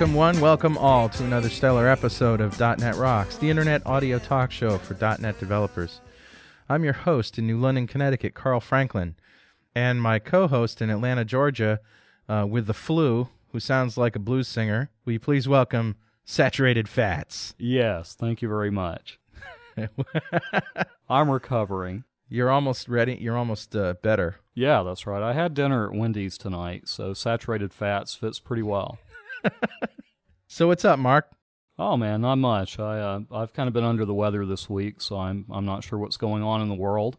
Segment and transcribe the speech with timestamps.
[0.00, 4.50] Welcome one, welcome all to another stellar episode of .NET Rocks, the internet audio talk
[4.50, 6.00] show for .NET developers.
[6.70, 9.14] I'm your host in New London, Connecticut, Carl Franklin,
[9.74, 11.80] and my co-host in Atlanta, Georgia,
[12.30, 14.88] uh, with the flu, who sounds like a blues singer.
[15.04, 17.54] Will you please welcome Saturated Fats?
[17.58, 19.18] Yes, thank you very much.
[21.10, 22.04] I'm recovering.
[22.30, 23.18] You're almost ready.
[23.20, 24.36] You're almost uh, better.
[24.54, 25.22] Yeah, that's right.
[25.22, 28.98] I had dinner at Wendy's tonight, so saturated fats fits pretty well.
[30.52, 31.30] So what's up, Mark?
[31.78, 32.78] Oh man, not much.
[32.80, 35.84] I uh, I've kind of been under the weather this week, so I'm I'm not
[35.84, 37.16] sure what's going on in the world.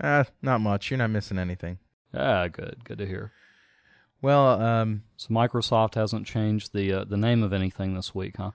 [0.00, 0.88] Uh, not much.
[0.90, 1.78] You're not missing anything.
[2.14, 3.32] Yeah, good, good to hear.
[4.22, 8.52] Well, um, So Microsoft hasn't changed the uh, the name of anything this week, huh?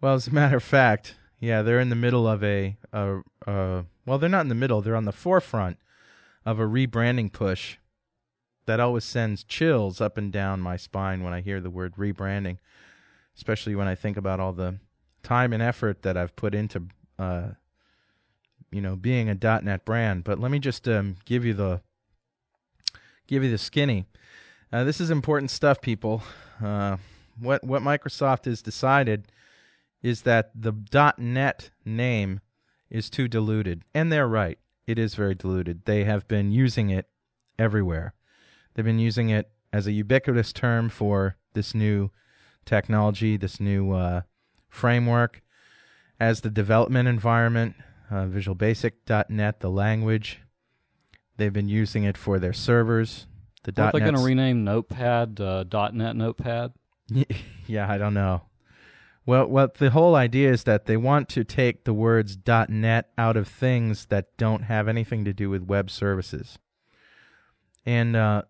[0.00, 3.82] well, as a matter of fact, yeah, they're in the middle of a, a, uh,
[4.06, 4.80] well, they're not in the middle.
[4.80, 5.78] They're on the forefront
[6.46, 7.76] of a rebranding push
[8.66, 12.58] that always sends chills up and down my spine when I hear the word rebranding,
[13.36, 14.78] especially when I think about all the
[15.22, 16.84] time and effort that I've put into,
[17.18, 17.48] uh,
[18.70, 20.24] you know, being a .NET brand.
[20.24, 21.80] But let me just um, give you the
[23.26, 24.06] give you the skinny.
[24.72, 26.22] Uh, this is important stuff, people.
[26.62, 26.96] Uh,
[27.38, 29.30] what what Microsoft has decided
[30.02, 30.72] is that the
[31.18, 32.40] .NET name
[32.90, 34.58] is too diluted, and they're right.
[34.86, 35.84] It is very diluted.
[35.84, 37.06] They have been using it
[37.58, 38.14] everywhere.
[38.74, 42.10] They've been using it as a ubiquitous term for this new
[42.64, 44.22] technology, this new uh,
[44.68, 45.42] framework,
[46.20, 47.74] as the development environment.
[48.10, 50.40] Uh, Visual Basic.NET, the language.
[51.38, 53.26] They've been using it for their servers.
[53.64, 56.72] The Are they going to rename Notepad uh, .NET Notepad?
[57.66, 58.42] yeah, I don't know.
[59.24, 62.36] Well, what the whole idea is that they want to take the words
[62.68, 66.58] .net out of things that don't have anything to do with web services.
[67.86, 68.42] And uh,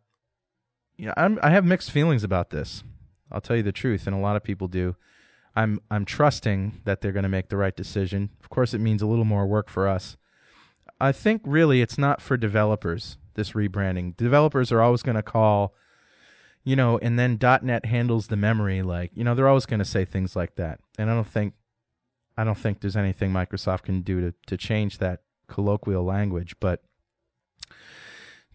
[0.96, 2.82] yeah, I'm, I have mixed feelings about this.
[3.30, 4.96] I'll tell you the truth, and a lot of people do.
[5.54, 8.30] I'm I'm trusting that they're going to make the right decision.
[8.40, 10.16] Of course, it means a little more work for us.
[11.00, 13.18] I think really it's not for developers.
[13.34, 15.74] This rebranding, developers are always going to call
[16.64, 18.82] you know, and then .NET handles the memory.
[18.82, 21.54] Like, you know, they're always going to say things like that, and I don't think,
[22.36, 26.54] I don't think there's anything Microsoft can do to to change that colloquial language.
[26.60, 26.82] But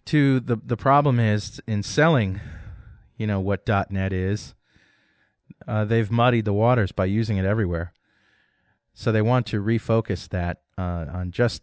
[0.08, 2.40] to the the problem is in selling,
[3.18, 4.54] you know, what .NET is,
[5.66, 7.92] uh, they've muddied the waters by using it everywhere.
[8.94, 11.62] So they want to refocus that uh, on just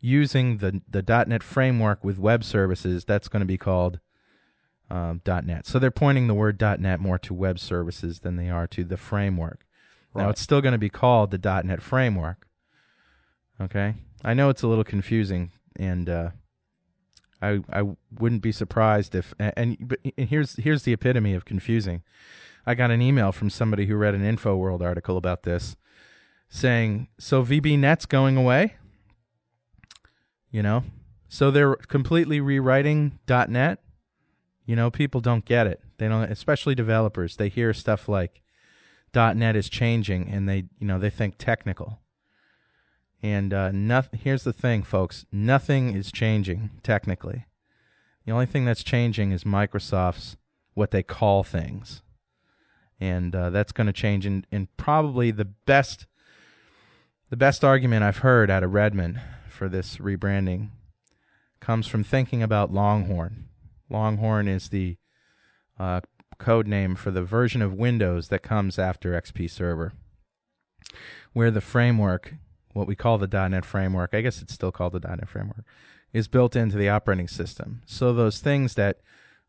[0.00, 3.04] using the the .NET framework with web services.
[3.04, 4.00] That's going to be called
[4.90, 5.66] um, .NET.
[5.66, 8.96] So they're pointing the word .NET more to web services than they are to the
[8.96, 9.64] framework.
[10.12, 12.48] Now it's still going to be called the .NET framework.
[13.60, 16.30] Okay, I know it's a little confusing, and uh,
[17.42, 17.82] I I
[18.18, 22.02] wouldn't be surprised if and, but here's here's the epitome of confusing.
[22.66, 25.76] I got an email from somebody who read an InfoWorld article about this,
[26.48, 28.76] saying, "So VBNet's going away."
[30.50, 30.84] You know,
[31.28, 33.80] so they're completely rewriting .NET
[34.66, 35.80] you know, people don't get it.
[35.98, 37.36] They don't, especially developers.
[37.36, 38.42] They hear stuff like
[39.14, 42.00] .NET is changing, and they, you know, they think technical.
[43.26, 43.72] And uh.
[44.12, 45.26] Here's the thing, folks.
[45.32, 47.46] Nothing is changing technically.
[48.24, 50.36] The only thing that's changing is Microsoft's
[50.74, 52.02] what they call things,
[53.00, 54.26] and uh, that's going to change.
[54.26, 56.06] And, and probably the best,
[57.28, 60.70] the best argument I've heard out of Redmond for this rebranding
[61.58, 63.48] comes from thinking about Longhorn.
[63.90, 64.98] Longhorn is the
[65.80, 66.00] uh,
[66.38, 69.94] code name for the version of Windows that comes after XP Server,
[71.32, 72.34] where the framework,
[72.76, 75.64] what we call the .NET framework, I guess it's still called the .NET framework,
[76.12, 77.82] is built into the operating system.
[77.86, 79.00] So those things that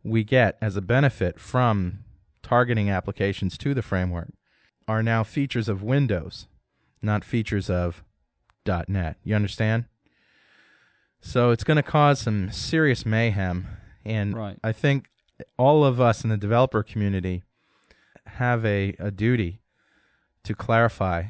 [0.03, 2.05] we get as a benefit from
[2.41, 4.29] targeting applications to the framework
[4.87, 6.47] are now features of Windows,
[7.01, 8.03] not features of
[8.65, 9.17] .NET.
[9.23, 9.85] You understand?
[11.19, 13.67] So it's going to cause some serious mayhem,
[14.05, 14.57] and Right.
[14.63, 15.09] I think
[15.57, 17.43] all of us in the developer community
[18.25, 19.59] have a, a duty
[20.43, 21.23] to clarify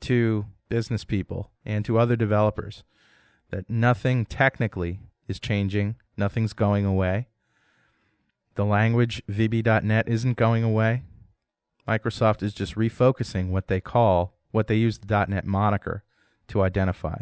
[0.00, 2.82] to business people and to other developers
[3.50, 7.28] that nothing technically is changing, nothing's going away.
[8.54, 11.02] The language VB.NET isn't going away.
[11.86, 16.04] Microsoft is just refocusing what they call, what they use the .NET moniker
[16.48, 17.18] to identify.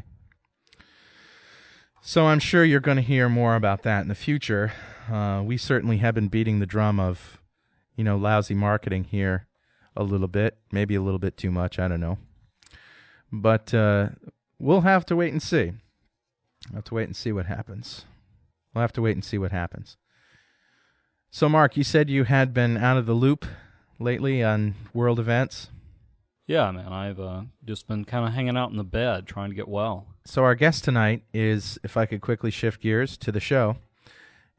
[2.01, 4.71] So I'm sure you're going to hear more about that in the future.
[5.11, 7.43] Uh, we certainly have been beating the drum of,
[7.97, 9.49] you know, lousy marketing here
[9.97, 11.81] a little bit, maybe a little bit too much.
[11.81, 12.19] I don't know,
[13.33, 14.09] but uh,
[14.59, 15.73] we'll have to wait and see.
[16.69, 18.05] We'll have to wait and see what happens.
[18.75, 19.97] We'll have to wait and see what happens.
[21.31, 23.47] So, Mark, you said you had been out of the loop
[23.99, 25.71] lately on world events?
[26.47, 26.93] Yeah, man.
[26.93, 30.07] I've uh, just been kind of hanging out in the bed trying to get well.
[30.25, 33.77] So our guest tonight is, if I could quickly shift gears to the show,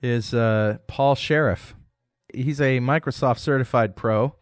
[0.02, 1.76] is uh, Paul Sheriff.
[2.34, 4.34] He's a Microsoft certified pro.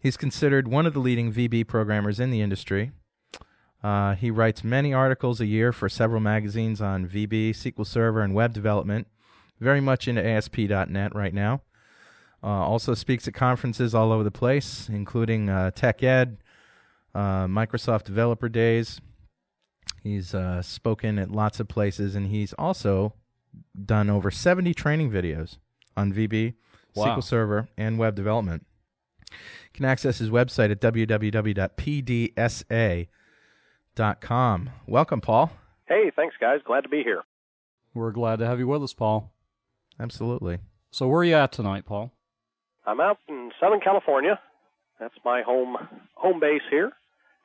[0.00, 2.90] He's considered one of the leading VB programmers in the industry.
[3.82, 8.34] Uh, he writes many articles a year for several magazines on VB, SQL Server, and
[8.34, 9.08] web development.
[9.60, 11.62] Very much into ASP.NET right now.
[12.44, 16.38] Uh, also speaks at conferences all over the place, including uh, Tech Ed,
[17.14, 19.00] uh, Microsoft Developer Days.
[20.02, 23.14] He's uh, spoken at lots of places, and he's also
[23.84, 25.58] done over 70 training videos
[25.96, 26.54] on VB,
[26.94, 27.16] Wow.
[27.16, 28.66] SQL Server, and web development.
[29.30, 29.36] You
[29.74, 31.66] can access his website at www.pdsa.com.
[33.96, 35.52] Welcome, Paul.
[35.86, 36.60] Hey, thanks, guys.
[36.64, 37.22] Glad to be here.
[37.94, 39.30] We're glad to have you with us, Paul.
[40.00, 40.58] Absolutely.
[40.90, 42.10] So where are you at tonight, Paul?
[42.86, 44.40] I'm out in Southern California.
[44.98, 45.76] That's my home
[46.14, 46.92] home base here.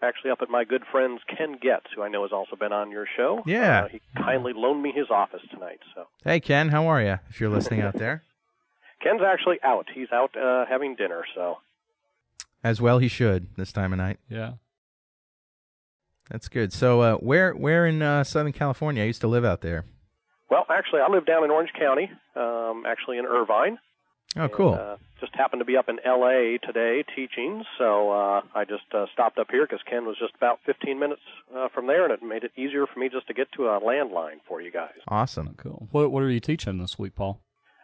[0.02, 2.92] Actually, up at my good friend's Ken Getz, who I know has also been on
[2.92, 3.42] your show.
[3.48, 3.86] Yeah.
[3.86, 5.80] Uh, he kindly loaned me his office tonight.
[5.96, 7.18] So Hey, Ken, how are you?
[7.30, 8.24] If you're listening out there,
[9.04, 9.88] Ken's actually out.
[9.94, 11.24] He's out uh, having dinner.
[11.34, 11.58] So
[12.64, 14.20] as well he should this time of night.
[14.30, 14.54] Yeah.
[16.30, 16.74] That's good.
[16.74, 19.04] So, uh, where where in uh, Southern California?
[19.04, 19.86] I used to live out there.
[20.50, 22.10] well, actually, I live down in Orange County.
[22.36, 23.78] Um, actually, in Irvine.
[24.36, 24.74] Oh, And, cool.
[24.74, 26.60] uh, just happened to be up in L.A.
[26.62, 30.60] today teaching, so uh, I just uh, stopped up here because Ken was just about
[30.66, 31.22] 15 minutes
[31.56, 33.80] uh, from there, and it made it easier for me just to get to a
[33.80, 34.92] landline for you guys.
[35.08, 35.56] awesome.
[35.58, 35.88] Cool.
[35.92, 37.40] What What are you teaching this week, Paul?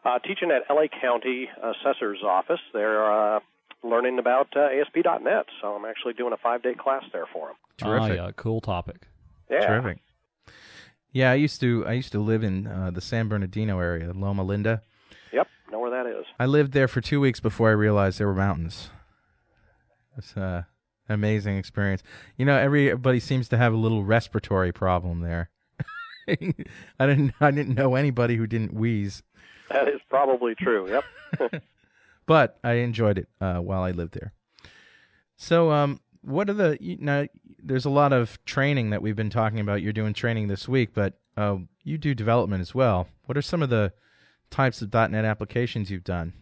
[0.06, 2.60] Uh, teaching at LA County Assessor's Office.
[2.74, 3.40] They're uh,
[3.84, 7.56] learning about uh, ASP.NET, so I'm actually doing a five-day class there for them.
[7.78, 8.20] Terrific.
[8.20, 8.32] Ah, yeah.
[8.36, 9.08] Cool topic.
[9.50, 9.68] Yeah.
[9.68, 10.00] Terrific.
[11.12, 14.44] Yeah, I used to I used to live in uh, the San Bernardino area, Loma
[14.44, 14.82] Linda.
[15.32, 16.26] Yep, know where that is.
[16.40, 18.90] I lived there for two weeks before I realized there were mountains.
[20.18, 20.64] It's uh,
[21.08, 22.02] an amazing experience.
[22.38, 25.50] You know, everybody seems to have a little respiratory problem there.
[26.28, 26.36] I
[27.06, 29.22] didn't I didn't know anybody who didn't wheeze,
[29.70, 30.90] That is probably true.
[31.40, 31.62] Yep.
[32.26, 34.34] but I enjoyed it uh, while I lived there.
[35.36, 37.28] So, um, what are the you know?
[37.62, 39.82] There's a lot of training that we've been talking about.
[39.82, 43.08] You're doing training this week, but uh, you do development as well.
[43.26, 43.94] What are some of the
[44.50, 46.34] types of .NET applications you've done?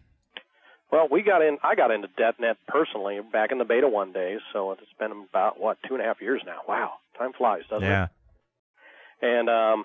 [0.92, 1.56] well, we got in.
[1.62, 2.08] I got into
[2.38, 6.02] .NET personally back in the beta one days, so it's been about what two and
[6.02, 6.58] a half years now.
[6.68, 7.88] Wow, time flies, doesn't it?
[7.88, 8.08] yeah,
[9.22, 9.84] And um,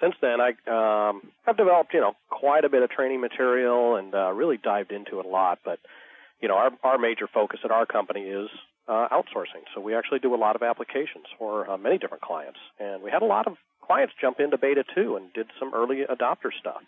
[0.00, 4.14] since then, I um, have developed, you know, quite a bit of training material and
[4.14, 5.58] uh, really dived into it a lot.
[5.62, 5.78] But
[6.40, 8.48] you know, our our major focus at our company is
[8.88, 9.64] uh, outsourcing.
[9.74, 13.10] So we actually do a lot of applications for uh, many different clients, and we
[13.10, 16.82] had a lot of clients jump into beta too and did some early adopter stuff.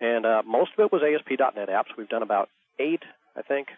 [0.00, 1.96] And uh, most of it was ASP.NET apps.
[1.96, 2.48] We've done about
[2.78, 3.02] eight,
[3.36, 3.68] I think.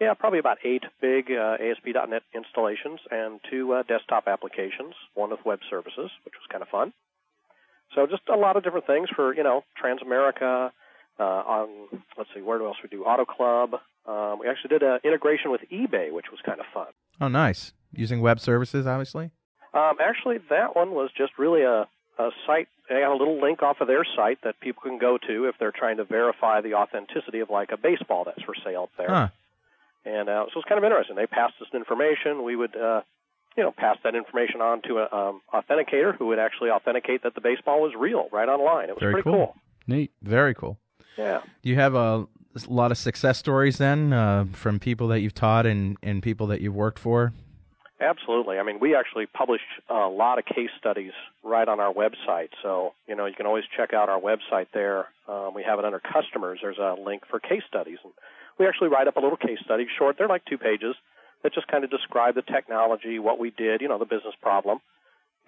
[0.00, 5.40] Yeah, probably about eight big uh, ASP.NET installations and two uh, desktop applications, one with
[5.44, 6.92] web services, which was kind of fun.
[7.94, 10.70] So just a lot of different things for you know Transamerica.
[11.20, 11.68] Uh, on
[12.16, 13.80] let's see, where else we do Auto Club.
[14.08, 16.86] Um, we actually did an integration with eBay, which was kind of fun.
[17.20, 17.72] Oh, nice.
[17.92, 19.30] Using web services, obviously.
[19.74, 21.86] Um, actually, that one was just really a,
[22.18, 22.68] a site.
[22.88, 25.56] They have a little link off of their site that people can go to if
[25.60, 29.08] they're trying to verify the authenticity of like a baseball that's for sale up there.
[29.08, 29.28] Huh.
[30.06, 31.16] And uh, so it's kind of interesting.
[31.16, 32.44] They passed us information.
[32.44, 33.02] We would, uh,
[33.58, 37.34] you know, pass that information on to an um, authenticator who would actually authenticate that
[37.34, 38.88] the baseball was real right online.
[38.88, 39.54] It was Very pretty cool.
[39.86, 40.12] Neat.
[40.22, 40.78] Very cool.
[41.18, 41.40] Yeah.
[41.62, 42.26] Do you have a,
[42.66, 46.46] a lot of success stories then uh, from people that you've taught and, and people
[46.48, 47.32] that you've worked for?
[48.00, 48.58] Absolutely.
[48.58, 51.12] I mean, we actually publish a lot of case studies
[51.42, 52.50] right on our website.
[52.62, 55.08] So, you know, you can always check out our website there.
[55.26, 56.60] Um, we have it under customers.
[56.62, 57.98] There's a link for case studies.
[58.04, 58.12] And
[58.58, 60.16] we actually write up a little case study, short.
[60.16, 60.94] They're like two pages
[61.42, 64.78] that just kind of describe the technology, what we did, you know, the business problem,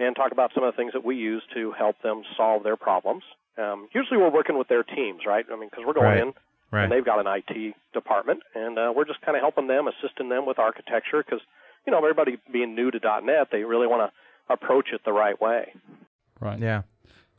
[0.01, 2.77] and talk about some of the things that we use to help them solve their
[2.77, 3.23] problems.
[3.59, 5.45] Um, usually we're working with their teams, right?
[5.53, 6.23] I mean, because we're going Right.
[6.23, 6.33] in
[6.71, 6.85] Right.
[6.85, 10.29] and they've got an IT department, and uh, we're just kind of helping them, assisting
[10.29, 11.41] them with architecture, because
[11.87, 15.41] you know everybody being new to .NET, they really want to approach it the right
[15.41, 15.73] way.
[16.39, 16.59] Right.
[16.59, 16.83] yeah.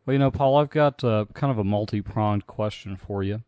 [0.05, 3.43] Well, you know, Paul, I've got uh, kind of a multi pronged question for you.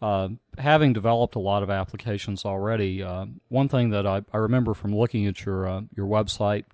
[0.00, 4.74] Uh, having developed a lot of applications already, uh, one thing that I, I remember
[4.74, 6.64] from looking at your uh, your website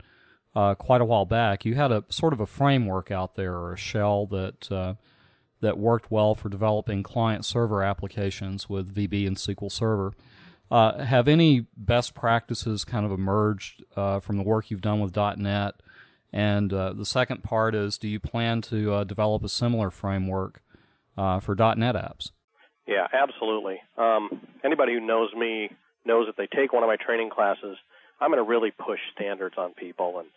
[0.57, 3.75] uh, quite a while back, you had a sort of a framework out there or
[3.75, 4.95] a shell that uh,
[5.61, 10.12] that worked well for developing client server applications with VB and SQL Server.
[10.71, 15.17] Uh, have any best practices kind of emerged uh, from the work you've done with
[15.17, 15.75] .NET?
[16.33, 20.62] And uh, the second part is, do you plan to uh, develop a similar framework
[21.17, 22.31] uh, for .NET apps?
[22.87, 23.81] Yeah, absolutely.
[23.97, 25.71] Um, anybody who knows me
[26.05, 27.77] knows if they take one of my training classes,
[28.21, 30.29] I'm going to really push standards on people and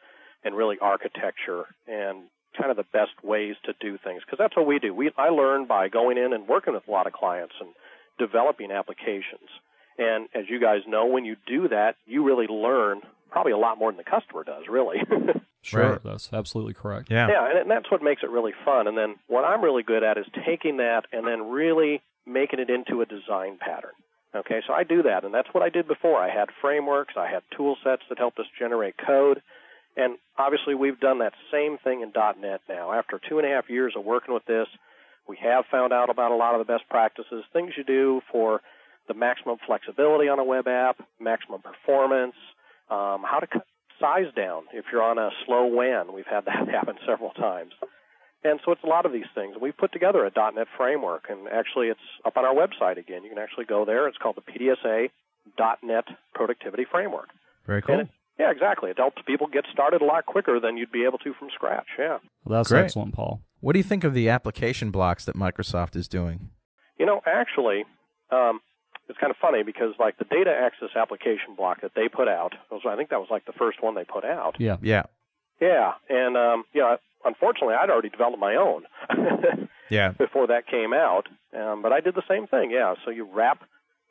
[0.43, 2.23] and really architecture and
[2.57, 4.93] kind of the best ways to do things because that's what we do.
[4.93, 7.69] We I learn by going in and working with a lot of clients and
[8.19, 9.49] developing applications.
[9.97, 13.77] And as you guys know, when you do that, you really learn probably a lot
[13.77, 14.97] more than the customer does, really.
[15.63, 16.03] Sure, Right.
[16.03, 17.11] that's absolutely correct.
[17.11, 17.27] Yeah.
[17.29, 18.87] Yeah, and, and that's what makes it really fun.
[18.87, 22.71] And then what I'm really good at is taking that and then really making it
[22.71, 23.91] into a design pattern.
[24.35, 26.17] Okay, so I do that, and that's what I did before.
[26.17, 29.43] I had frameworks, I had tool sets that helped us generate code,
[29.97, 32.93] and obviously we've done that same thing in .NET now.
[32.93, 34.67] After two and a half years of working with this,
[35.27, 38.61] we have found out about a lot of the best practices, things you do for
[39.07, 42.35] the maximum flexibility on a web app, maximum performance,
[42.89, 43.65] um, how to cut
[43.99, 46.13] size down if you're on a slow WAN.
[46.13, 47.73] We've had that happen several times.
[48.43, 49.55] And so it's a lot of these things.
[49.61, 53.23] We've put together a .NET framework, and actually it's up on our website again.
[53.23, 54.07] You can actually go there.
[54.07, 55.09] It's called the PDSA
[55.83, 57.29] .NET Productivity Framework.
[57.67, 57.99] Very cool.
[57.99, 58.09] And
[58.41, 58.89] yeah, exactly.
[58.89, 61.85] It helps people get started a lot quicker than you'd be able to from scratch.
[61.99, 62.17] Yeah.
[62.43, 62.85] Well, that's Great.
[62.85, 63.41] excellent, Paul.
[63.59, 66.49] What do you think of the application blocks that Microsoft is doing?
[66.97, 67.85] You know, actually,
[68.31, 68.59] um,
[69.07, 72.53] it's kind of funny because like the data access application block that they put out,
[72.71, 74.55] was, I think that was like the first one they put out.
[74.59, 74.77] Yeah.
[74.81, 75.03] Yeah.
[75.59, 78.85] Yeah, and um, you know, unfortunately, I'd already developed my own
[79.91, 80.09] Yeah.
[80.13, 81.27] before that came out.
[81.55, 82.71] Um, but I did the same thing.
[82.71, 83.59] Yeah, so you wrap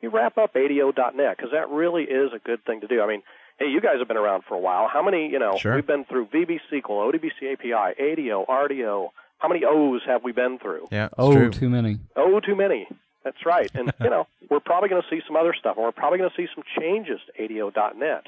[0.01, 3.01] you wrap up ADO.net because that really is a good thing to do.
[3.01, 3.21] I mean,
[3.61, 4.87] hey, you guys have been around for a while.
[4.87, 5.29] How many?
[5.29, 5.75] You know, Sure.
[5.75, 9.09] we've been through VB SQL, ODBC API, ADO, RDO.
[9.39, 10.87] How many O's have we been through?
[10.91, 11.05] Yeah.
[11.05, 11.49] It's Oh, true.
[11.51, 11.97] too many.
[12.15, 12.87] Oh, too many.
[13.23, 13.69] That's right.
[13.73, 16.29] And, you know, we're probably going to see some other stuff, and we're probably going
[16.29, 18.25] to see some changes to ADO.net.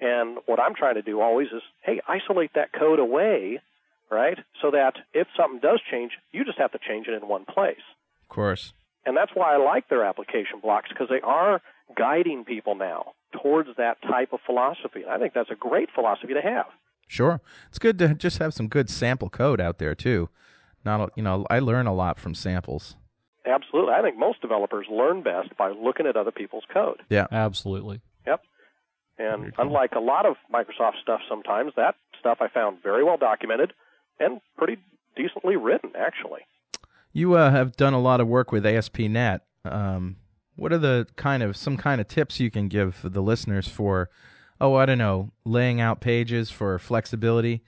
[0.00, 3.60] And what I'm trying to do always is, hey, isolate that code away,
[4.10, 4.38] right?
[4.60, 7.80] So that if something does change, you just have to change it in one place.
[8.22, 8.72] Of course.
[9.06, 11.62] And that's why I like their application blocks because they are
[11.96, 13.12] guiding people now
[13.42, 15.02] towards that type of philosophy.
[15.02, 16.66] And I think that's a great philosophy to have.
[17.08, 17.40] Sure.
[17.68, 20.28] It's good to just have some good sample code out there too.
[20.84, 22.96] Not a- you know, I learn a lot from samples.
[23.44, 23.92] Absolutely.
[23.94, 27.02] I think most developers learn best by looking at other people's code.
[27.08, 27.26] Yeah.
[27.30, 28.00] Absolutely.
[28.26, 28.40] Yep.
[29.18, 33.72] And unlike a lot of Microsoft stuff sometimes, that stuff I found very well documented
[34.18, 34.78] and pretty
[35.14, 36.40] decently written, actually.
[37.12, 39.42] You uh, have done a lot of work with ASP.NET.
[39.64, 40.16] Um,
[40.56, 44.10] what are the kind of some kind of tips you can give the listeners for,
[44.60, 47.62] oh, I don't know, laying out pages for flexibility,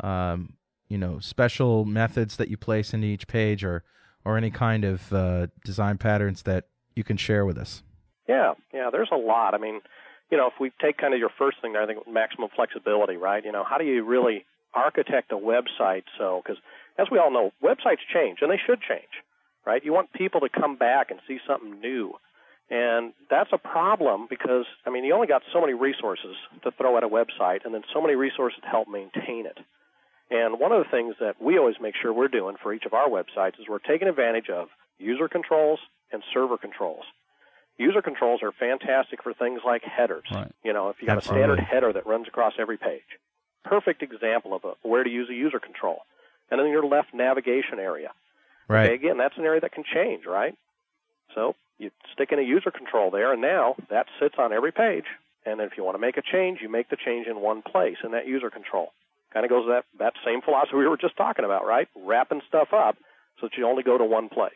[0.00, 0.54] um,
[0.88, 3.84] you know, special methods that you place into each page, or
[4.24, 6.64] or any kind of uh, design patterns that
[6.96, 7.82] you can share with us?
[8.28, 9.54] Yeah, yeah, there's a lot.
[9.54, 9.80] I mean,
[10.30, 13.16] you know, if we take kind of your first thing there, I think maximum flexibility,
[13.16, 13.44] right?
[13.44, 16.60] You know, how do you really architect a website so, because
[16.98, 19.22] as we all know, websites change and they should change,
[19.66, 19.84] right?
[19.84, 22.14] You want people to come back and see something new.
[22.70, 26.96] And that's a problem because, I mean, you only got so many resources to throw
[26.96, 29.58] at a website and then so many resources to help maintain it.
[30.30, 32.94] And one of the things that we always make sure we're doing for each of
[32.94, 34.68] our websites is we're taking advantage of
[34.98, 35.78] user controls
[36.10, 37.04] and server controls.
[37.76, 40.24] User controls are fantastic for things like headers.
[40.32, 40.50] Right.
[40.64, 41.42] You know, if you got Absolutely.
[41.42, 43.02] a standard header that runs across every page.
[43.64, 45.98] Perfect example of a, where to use a user control.
[46.50, 48.10] And then your left navigation area.
[48.68, 48.86] Right.
[48.86, 50.54] Okay, again, that's an area that can change, right?
[51.34, 55.04] So you stick in a user control there, and now that sits on every page.
[55.46, 57.96] And if you want to make a change, you make the change in one place
[58.02, 58.92] in that user control.
[59.32, 61.88] Kind of goes that, that same philosophy we were just talking about, right?
[61.94, 62.96] Wrapping stuff up
[63.40, 64.52] so that you only go to one place.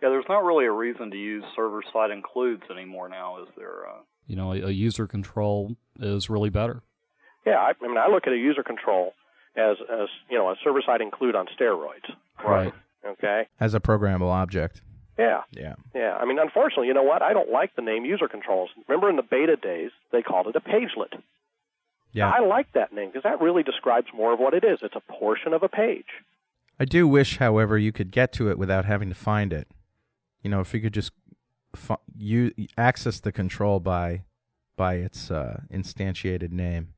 [0.00, 3.88] Yeah, there's not really a reason to use server side includes anymore now, is there?
[3.88, 6.82] Uh, You know, a, a user control is really better.
[7.46, 9.14] Yeah, I, I mean, I look at a user control
[9.56, 12.12] as, as you know, a server-side include on steroids.
[12.46, 12.72] Right.
[13.06, 13.48] Okay.
[13.60, 14.80] As a programmable object.
[15.18, 15.42] Yeah.
[15.50, 15.74] Yeah.
[15.94, 17.22] Yeah, I mean, unfortunately, you know what?
[17.22, 18.70] I don't like the name user controls.
[18.88, 21.14] Remember in the beta days, they called it a pagelet.
[22.12, 22.30] Yeah.
[22.30, 24.80] I like that name because that really describes more of what it is.
[24.82, 26.06] It's a portion of a page.
[26.78, 29.68] I do wish, however, you could get to it without having to find it.
[30.42, 31.12] You know, if you could just
[31.74, 34.24] fi- you access the control by
[34.76, 36.94] by its uh, instantiated name.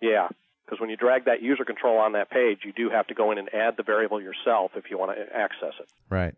[0.00, 0.28] Yeah,
[0.70, 3.32] because when you drag that user control on that page, you do have to go
[3.32, 5.88] in and add the variable yourself if you want to access it.
[6.08, 6.34] Right.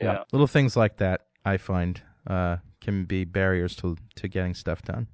[0.00, 0.24] Yeah.
[0.32, 5.06] Little things like that I find uh, can be barriers to to getting stuff done.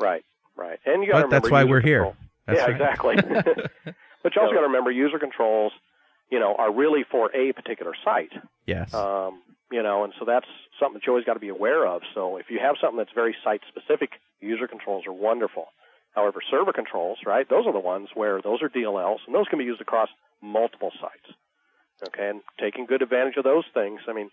[0.00, 0.24] Right,
[0.56, 0.78] right.
[0.84, 2.12] And you got to But that's why we're here.
[2.46, 2.72] That's yeah, right.
[2.72, 3.16] exactly.
[4.22, 5.72] but you also got to remember user controls,
[6.30, 8.32] you know, are really for a particular site.
[8.66, 8.92] Yes.
[8.92, 10.46] Um, you know, and so that's
[10.80, 12.02] something that you always got to be aware of.
[12.14, 15.66] So if you have something that's very site specific, user controls are wonderful.
[16.18, 19.60] However, server controls, right, those are the ones where those are DLLs, and those can
[19.60, 20.08] be used across
[20.42, 21.30] multiple sites.
[22.08, 24.00] Okay, and taking good advantage of those things.
[24.08, 24.30] I mean,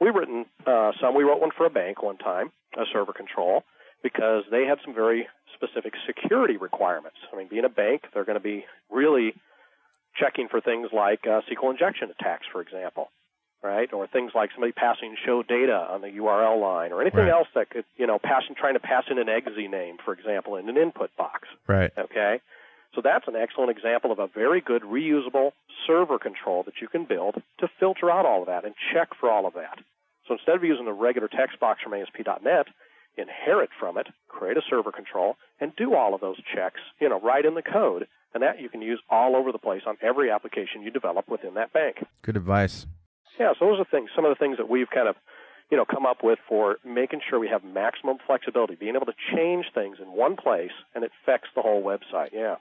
[0.00, 1.16] we've written uh, some.
[1.16, 3.64] We wrote one for a bank one time, a server control,
[4.00, 7.18] because they had some very specific security requirements.
[7.32, 9.34] I mean, being a bank, they're going to be really
[10.14, 13.10] checking for things like uh, SQL injection attacks, for example,
[13.64, 13.90] right?
[13.92, 17.30] Or things like somebody passing show data on the URL line, or anything Right.
[17.30, 20.56] else that could, you know, passing trying to pass in an exe name, for example,
[20.56, 21.48] in an input box.
[21.66, 21.90] Right.
[21.98, 22.40] Okay?
[22.94, 25.52] So that's an excellent example of a very good reusable
[25.86, 29.30] server control that you can build to filter out all of that and check for
[29.30, 29.78] all of that.
[30.28, 32.66] So instead of using the regular text box from ASP.NET,
[33.16, 37.20] inherit from it, create a server control, and do all of those checks, you know,
[37.20, 38.06] right in the code.
[38.32, 41.54] And that you can use all over the place on every application you develop within
[41.54, 42.04] that bank.
[42.22, 42.86] Good advice.
[43.38, 45.16] Yeah, so those are things, some of the things that we've kind of,
[45.70, 49.14] you know, come up with for making sure we have maximum flexibility, being able to
[49.34, 52.30] change things in one place and it affects the whole website.
[52.32, 52.56] Yeah.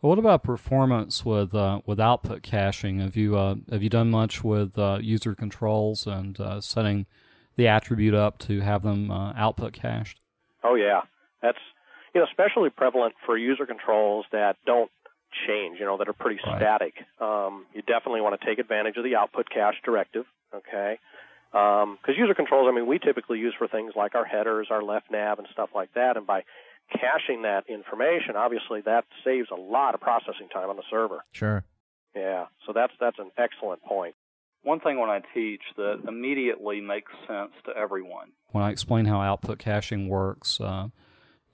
[0.00, 3.00] What about performance with uh, with output caching?
[3.00, 7.06] Have you uh, have you done much with uh, user controls and uh, setting
[7.56, 10.20] the attribute up to have them uh, output cached?
[10.64, 11.02] Oh yeah,
[11.42, 11.58] that's
[12.14, 14.90] you know especially prevalent for user controls that don't
[15.46, 16.56] change, you know, that are pretty Right.
[16.56, 16.94] static.
[17.20, 20.26] Um, you definitely want to take advantage of the output cache directive.
[20.54, 20.98] Okay,
[21.52, 25.10] because user controls, I mean, we typically use for things like our headers, our left
[25.10, 26.16] nav, and stuff like that.
[26.16, 26.42] And by
[26.92, 31.24] caching that information, obviously that saves a lot of processing time on the server.
[31.32, 31.64] Sure.
[32.16, 34.16] Yeah, so that's that's an excellent point.
[34.62, 38.32] One thing when I teach that immediately makes sense to everyone.
[38.50, 40.88] When I explain how output caching works, uh,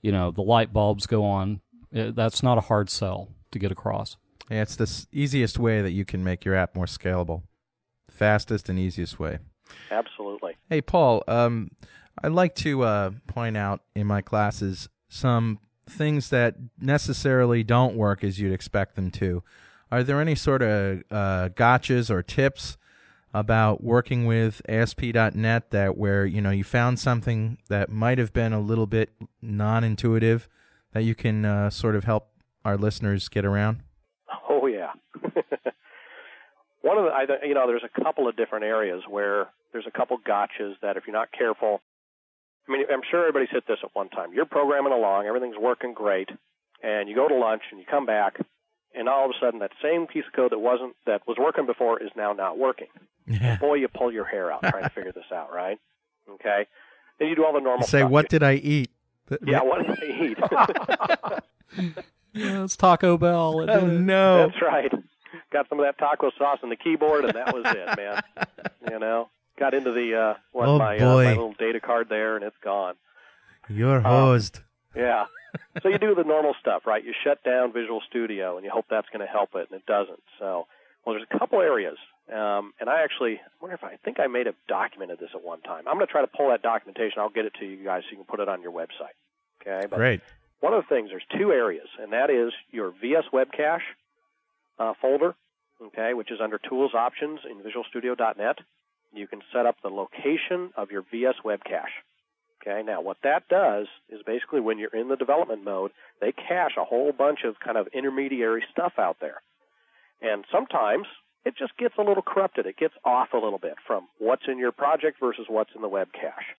[0.01, 1.61] you know, the light bulbs go on.
[1.95, 4.17] Uh that's not a hard sell to get across.
[4.49, 7.43] Yeah, it's the s- easiest way that you can make your app more scalable.
[8.09, 9.39] Fastest and easiest way.
[9.91, 10.55] Absolutely.
[10.69, 11.71] Hey, Paul, um,
[12.23, 18.23] I like to uh, point out in my classes some things that necessarily don't work
[18.23, 19.43] as you'd expect them to.
[19.91, 22.77] Are there any sort of uh, gotchas or tips
[23.33, 28.53] about working with ASP.NET that where you know you found something that might have been
[28.53, 30.47] a little bit non-intuitive
[30.93, 32.29] that you can uh, sort of help
[32.67, 33.79] our listeners get around?
[34.49, 34.91] Oh yeah.
[36.81, 39.91] One of the, I, you know, there's a couple of different areas where there's a
[39.91, 41.81] couple gotchas that if you're not careful,
[42.67, 44.33] I mean, I'm sure everybody's hit this at one time.
[44.33, 46.29] You're programming along, everything's working great,
[46.83, 48.37] and you go to lunch and you come back,
[48.93, 51.65] and all of a sudden that same piece of code that wasn't that was working
[51.65, 52.87] before is now not working.
[53.27, 53.57] Yeah.
[53.57, 55.79] Boy, you pull your hair out trying to figure this out, right?
[56.29, 56.65] Okay.
[57.19, 58.11] Then you do all the normal Say, stuff.
[58.11, 58.91] what did I eat?
[59.45, 61.41] Yeah, what did I
[61.81, 61.97] eat?
[62.37, 63.61] Yeah, it's Taco Bell.
[63.61, 64.47] It Oh no!
[64.47, 64.91] That's right.
[65.51, 68.21] Got some of that taco sauce on the keyboard, and that was it, man.
[68.91, 71.23] You know, got into the uh, what Oh, my uh, boy.
[71.25, 72.95] my little data card there, and it's gone.
[73.69, 74.39] You're Um.
[74.95, 75.25] Yeah.
[75.83, 77.03] so you do the normal stuff, right?
[77.03, 79.85] You shut down Visual Studio, and you hope that's going to help it, and it
[79.85, 80.21] doesn't.
[80.39, 80.67] So,
[81.05, 81.97] well, there's a couple areas,
[82.33, 85.43] um, and I actually wonder if I, I think I may have documented this at
[85.43, 85.87] one time.
[85.87, 87.19] I'm going to try to pull that documentation.
[87.19, 89.15] I'll get it to you guys so you can put it on your website.
[89.61, 89.85] Okay.
[89.89, 90.21] But Great.
[90.59, 93.83] One of the things, there's two areas, and that is your VS Web Cache
[94.79, 95.35] uh, folder,
[95.81, 98.57] okay, which is under Tools Options in VisualStudio.net.
[99.13, 102.03] You can set up the location of your VS Web Cache.
[102.61, 106.75] Okay, now what that does is basically when you're in the development mode, they cache
[106.77, 109.41] a whole bunch of kind of intermediary stuff out there.
[110.21, 111.05] And sometimes
[111.45, 112.65] it just gets a little corrupted.
[112.65, 115.87] It gets off a little bit from what's in your project versus what's in the
[115.87, 116.55] web cache.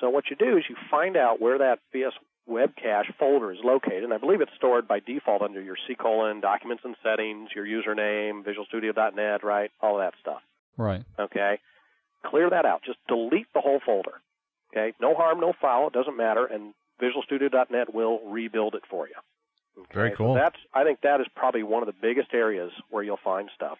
[0.00, 2.12] So what you do is you find out where that VS
[2.46, 5.94] web cache folder is located, and I believe it's stored by default under your C
[5.94, 9.70] colon, documents and settings, your username, VisualStudio.net, right?
[9.80, 10.40] All that stuff.
[10.76, 11.04] Right.
[11.18, 11.58] Okay?
[12.26, 12.82] Clear that out.
[12.84, 14.20] Just delete the whole folder.
[14.72, 14.94] Okay?
[15.00, 15.88] No harm, no foul.
[15.88, 19.14] It doesn't matter, and VisualStudio.net will rebuild it for you.
[19.84, 19.94] Okay?
[19.94, 20.34] Very So cool.
[20.34, 23.78] that's I think that is probably one of the biggest areas where you'll find stuff.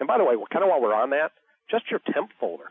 [0.00, 1.32] And by the way, kind of while we're on that,
[1.70, 2.70] just your temp folder.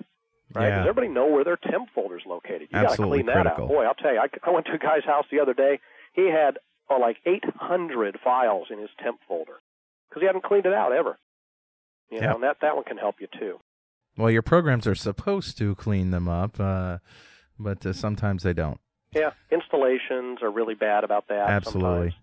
[0.58, 0.68] Right?
[0.70, 0.78] Yeah.
[0.80, 2.62] Does everybody know where their temp folder is located?
[2.64, 3.64] You got to Absolutely clean that critical.
[3.66, 3.70] out.
[3.70, 5.80] Boy, I'll tell you, I, I went to a guy's house the other day.
[6.14, 6.58] He had
[6.90, 9.60] oh, like 800 files in his temp folder
[10.10, 11.18] because he hadn't cleaned it out ever.
[12.10, 12.28] You Yeah.
[12.28, 13.60] know, and that that one can help you too.
[14.18, 16.98] Well, your programs are supposed to clean them up, uh,
[17.60, 18.80] but uh, sometimes they don't.
[19.14, 21.50] Yeah, installations are really bad about that.
[21.50, 22.12] Absolutely.
[22.12, 22.14] Sometimes.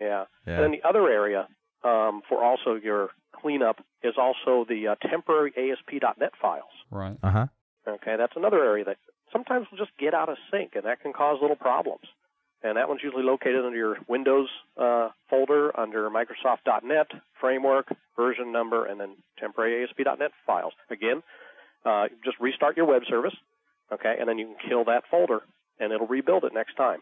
[0.00, 0.24] Yeah.
[0.46, 0.54] Yeah.
[0.54, 1.48] And then the other area
[1.82, 6.64] um, for also your cleanup is also the uh, temporary ASP.NET files.
[6.90, 7.16] Right.
[7.22, 7.46] Uh huh.
[7.86, 8.98] Okay, that's another area that
[9.32, 12.04] sometimes will just get out of sync, and that can cause little problems.
[12.62, 17.06] And that one's usually located under your Windows uh, folder under Microsoft.NET
[17.40, 20.74] framework, version number, and then temporary ASP.NET files.
[20.90, 21.22] Again,
[21.86, 23.34] uh, just restart your web service,
[23.90, 25.40] okay, and then you can kill that folder,
[25.78, 27.00] and it'll rebuild it next time.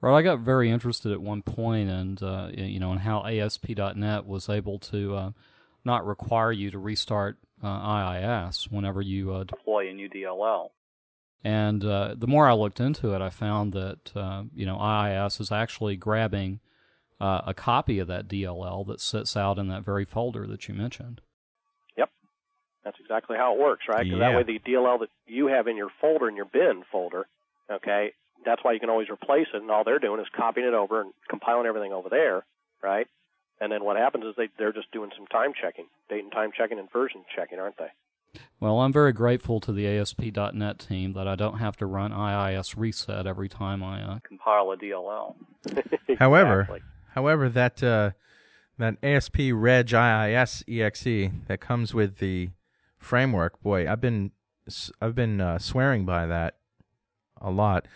[0.00, 4.24] Right, I got very interested at one point, and uh, you know, in how ASP.NET
[4.26, 5.30] was able to uh,
[5.84, 9.32] not require you to restart IIS whenever you.
[9.32, 10.70] Uh, Deploy new DLL.
[11.42, 15.40] And uh, the more I looked into it, I found that uh, you know IIS
[15.40, 16.60] is actually grabbing
[17.20, 20.74] uh, a copy of that DLL that sits out in that very folder that you
[20.74, 21.20] mentioned.
[21.98, 22.10] Yep,
[22.82, 24.04] that's exactly how it works, right?
[24.04, 24.30] Because Yeah.
[24.30, 27.26] that way the DLL that you have in your folder in your bin folder,
[27.70, 28.12] okay,
[28.44, 29.60] that's why you can always replace it.
[29.60, 32.44] And all they're doing is copying it over and compiling everything over there,
[32.82, 33.06] right?
[33.60, 36.50] And then what happens is they they're just doing some time checking, date and time
[36.56, 38.40] checking and version checking, aren't they?
[38.58, 42.76] Well, I'm very grateful to the ASP.NET team that I don't have to run IIS
[42.76, 45.36] reset every time I uh, Compile a DLL.
[46.18, 46.80] However, Exactly.
[47.14, 48.10] however, that uh,
[48.78, 52.50] that ASP Reg IIS exe that comes with the
[52.98, 54.32] framework, boy, I've been
[54.66, 56.56] s- I've been uh, swearing by that
[57.40, 57.86] a lot.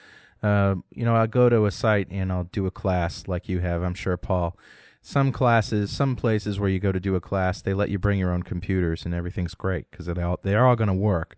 [0.41, 3.59] Uh, you know, I'll go to a site and I'll do a class like you
[3.59, 3.83] have.
[3.83, 4.57] I'm sure, Paul.
[5.09, 8.19] Some classes, some places where you go to do a class, they let you bring
[8.19, 11.35] your own computers and everything's great because they all they're all going to work.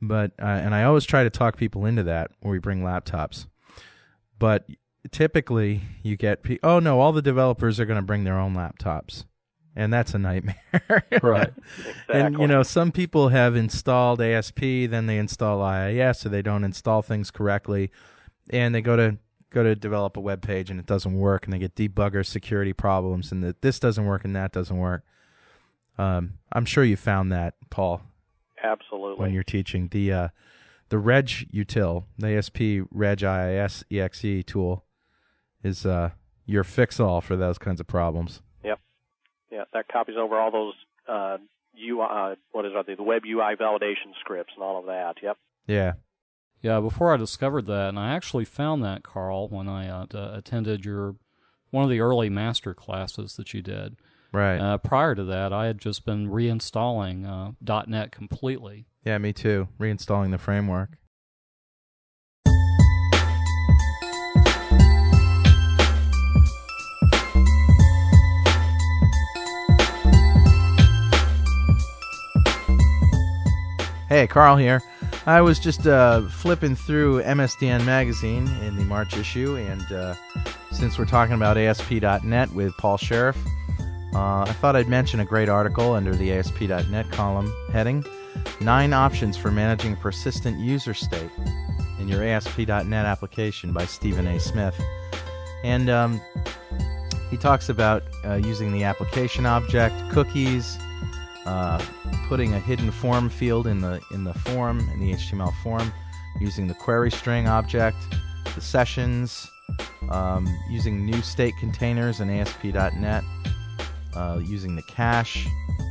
[0.00, 3.48] But uh, and I always try to talk people into that where we bring laptops.
[4.38, 4.64] But
[5.10, 8.54] typically you get pe- oh no all the developers are going to bring their own
[8.54, 9.24] laptops
[9.74, 10.54] and that's a nightmare
[11.22, 11.50] Right.
[11.78, 12.20] Exactly.
[12.20, 16.64] and you know some people have installed asp then they install iis or they don't
[16.64, 17.90] install things correctly
[18.50, 19.16] and they go to
[19.50, 22.72] go to develop a web page and it doesn't work and they get debugger security
[22.72, 25.02] problems and that this doesn't work and that doesn't work
[25.98, 28.02] um, i'm sure you found that paul
[28.62, 29.20] Absolutely.
[29.20, 30.28] when you're teaching the uh,
[30.88, 32.58] the reg util the asp
[32.90, 34.84] reg iis exe tool
[35.62, 36.10] is uh,
[36.46, 38.78] your fix all for those kinds of problems Yep.
[39.50, 40.74] Yeah, that copies over all those
[41.08, 41.38] uh,
[41.76, 45.16] UI, what is it, the web UI validation scripts and all of that.
[45.22, 45.36] Yep.
[45.66, 45.92] yeah
[46.62, 50.84] Yeah, before I discovered that, and I actually found that, Carl, when I uh, attended
[50.84, 51.16] your
[51.70, 53.96] one of the early master classes that you did.
[54.32, 58.86] right Uh, prior to that, I had just been reinstalling uh, .NET completely.
[59.04, 60.98] yeah me too reinstalling the framework
[74.08, 74.82] Hey, Carl here.
[75.26, 80.14] I was just uh, flipping through MSDN magazine in the March issue, and uh,
[80.72, 83.36] since we're talking about ASP.NET with Paul Sheriff,
[84.14, 88.04] uh, I thought I'd mention a great article under the ASP.NET column heading
[88.60, 91.30] Nine Options for Managing Persistent User State
[91.98, 94.40] in Your ASP.NET Application by Steven A.
[94.40, 94.80] Smith.
[95.62, 96.20] And um,
[97.30, 100.78] he talks about uh, using the application object, cookies,
[101.46, 101.82] uh,
[102.28, 105.92] putting a hidden form field in the in the form in the HTML form,
[106.40, 107.96] using the query string object,
[108.54, 109.50] the sessions,
[110.10, 113.24] um, using new state containers in ASP.NET,
[114.14, 115.46] uh, using the cache,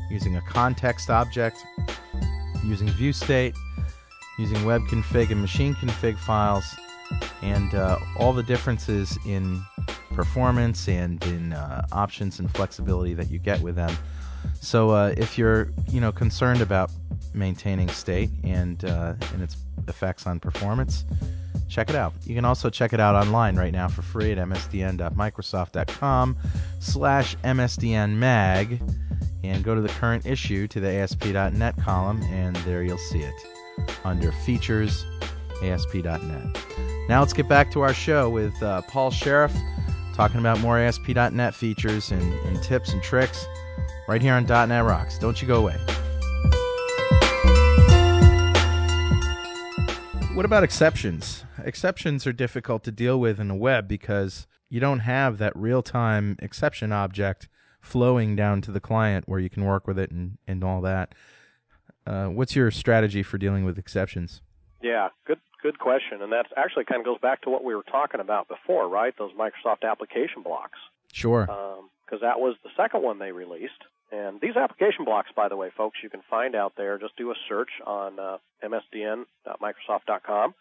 [0.09, 1.57] using a context object,
[2.63, 3.55] using view state,
[4.37, 6.75] using web config and machine config files,
[7.41, 9.61] and uh, all the differences in
[10.13, 13.95] performance and in uh, options and flexibility that you get with them.
[14.61, 16.91] So uh, if you're you know concerned about
[17.33, 21.05] maintaining state and uh, and its effects on performance,
[21.69, 22.13] check it out.
[22.25, 26.37] You can also check it out online right now for free at msdn.microsoft.com
[26.79, 28.81] slash msdnmag
[29.43, 33.33] and go to the current issue to the ASP.NET column and there you'll see it
[34.03, 35.05] under features
[35.63, 36.57] ASP.NET.
[37.07, 39.55] Now let's get back to our show with uh, Paul Sheriff
[40.13, 43.45] talking about more ASP.NET features and, and tips and tricks
[44.09, 45.19] right here on .NET Rocks.
[45.19, 45.75] Don't you go away.
[50.33, 51.45] What about exceptions?
[51.63, 56.37] Exceptions are difficult to deal with in the web because you don't have that real-time
[56.39, 57.49] exception object
[57.81, 61.13] flowing down to the client where you can work with it and, and all that.
[62.07, 64.41] Uh, what's your strategy for dealing with exceptions?
[64.81, 67.83] Yeah, good good question, and that actually kind of goes back to what we were
[67.83, 69.13] talking about before, right?
[69.19, 70.79] Those Microsoft application blocks,
[71.11, 71.45] Sure.
[72.05, 73.83] because that was the second one they released.
[74.11, 76.97] And these application blocks, by the way, folks, you can find out there.
[76.97, 80.53] Just do a search on uh, msdn.microsoft.com,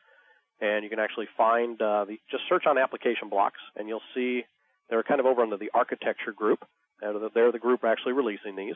[0.61, 4.43] and you can actually find uh, the just search on application blocks, and you'll see
[4.91, 6.65] they're kind of over under the architecture group.
[7.01, 8.75] They're the, they're the group actually releasing these.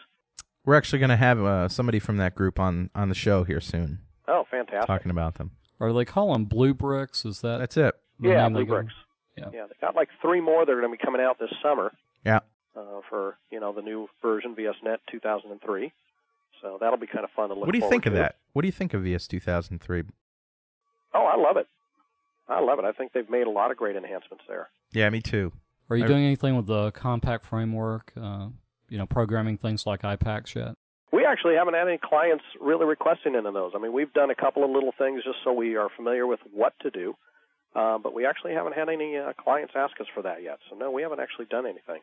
[0.65, 3.61] We're actually going to have uh, somebody from that group on, on the show here
[3.61, 4.87] soon Oh, fantastic!
[4.87, 5.51] talking about them.
[5.81, 7.25] Or they call them blue bricks?
[7.25, 7.95] Is that That's it.
[8.21, 8.95] yeah, they Blue Bricks.
[9.37, 9.47] Yeah.
[9.53, 11.91] yeah, they got like three more that are going to be coming out this summer.
[12.25, 12.41] Yeah.
[12.75, 15.93] Uh, for you know the new version VSNet 2003.
[16.63, 17.65] So that'll be kind of fun to look.
[17.65, 17.67] At.
[17.67, 18.19] What do you think of to.
[18.21, 18.37] that?
[18.53, 20.05] What do you think of VS 2003?
[21.15, 21.67] Oh, I love it.
[22.49, 22.85] I love it.
[22.85, 24.71] I think they've made a lot of great enhancements there.
[24.93, 25.53] Yeah, me too.
[25.91, 28.13] Are you I- doing anything with the compact framework?
[28.17, 28.49] Uh,
[28.89, 30.75] you know, programming things like iPAQs yet?
[31.13, 33.73] We actually haven't had any clients really requesting any of those.
[33.75, 36.41] I mean, we've done a couple of little things just so we are familiar with
[36.53, 37.17] what to do,
[37.75, 40.59] uh, but we actually haven't had any uh, clients ask us for that yet.
[40.71, 42.01] So no, we haven't actually done anything.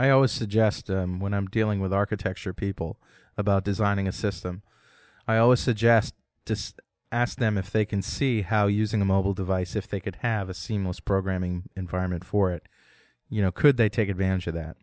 [0.00, 2.96] I always suggest um, when I'm dealing with architecture people
[3.36, 4.62] about designing a system,
[5.28, 6.14] I always suggest
[6.46, 6.56] to
[7.12, 10.48] ask them if they can see how using a mobile device, if they could have
[10.48, 12.62] a seamless programming environment for it,
[13.28, 14.78] you know, could they take advantage of that?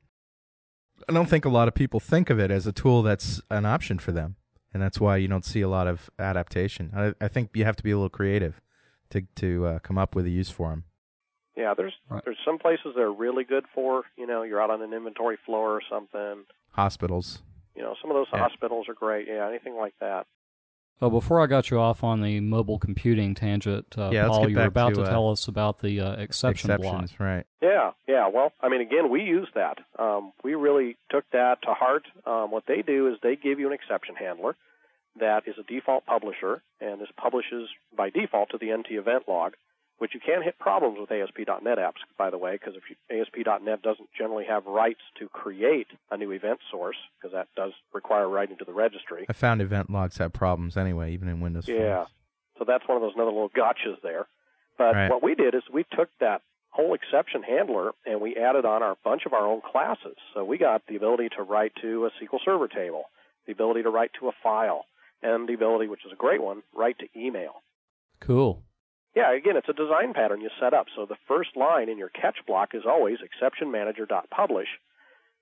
[1.10, 3.66] I don't think a lot of people think of it as a tool that's an
[3.66, 4.36] option for them,
[4.72, 6.92] and that's why you don't see a lot of adaptation.
[6.96, 8.62] I, I think you have to be a little creative
[9.10, 10.84] to to uh, come up with a use for them.
[11.58, 12.24] Yeah, there's Right.
[12.24, 14.04] there's some places that are really good for.
[14.16, 16.46] You know, you're out on an inventory floor or something.
[16.72, 17.42] Hospitals.
[17.76, 18.40] You know, some of those Yeah.
[18.40, 19.28] hospitals are great.
[19.28, 20.28] Yeah, anything like that.
[21.00, 24.58] Oh, before I got you off on the mobile computing tangent, uh, Yeah, Paul, you
[24.58, 27.06] were about to, to, uh, tell us about the uh, exception block.
[27.20, 27.46] Right?
[27.62, 28.28] Yeah, yeah.
[28.28, 29.78] Well, I mean, again, we use that.
[30.00, 32.08] Um, we really took that to heart.
[32.26, 34.56] Um, what they do is they give you an exception handler
[35.20, 39.56] that is a default publisher, and this publishes by default to the NT event log,
[40.00, 43.82] which you can hit problems with ASP.NET apps, by the way, because if you, ASP.NET
[43.82, 48.58] doesn't generally have rights to create a new event source, because that does require writing
[48.58, 49.26] to the registry.
[49.28, 51.68] I found event logs have problems anyway, even in Windows.
[51.68, 51.98] Yeah.
[51.98, 52.10] phones.
[52.60, 54.28] So that's one of those another little gotchas there.
[54.78, 55.10] But Right.
[55.10, 58.96] what we did is we took that whole exception handler and we added on our
[59.04, 60.16] bunch of our own classes.
[60.34, 63.06] So we got the ability to write to a SQL Server table,
[63.48, 64.86] the ability to write to a file,
[65.24, 67.62] and the ability, which is a great one, write to email.
[68.20, 68.64] Cool.
[69.18, 70.86] Yeah, again, it's a design pattern you set up.
[70.96, 74.68] So the first line in your catch block is always exception manager.publish.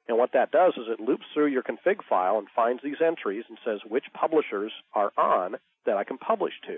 [0.08, 3.44] And what that does is it loops through your config file and finds these entries
[3.50, 6.78] and says which publishers are on that I can publish to.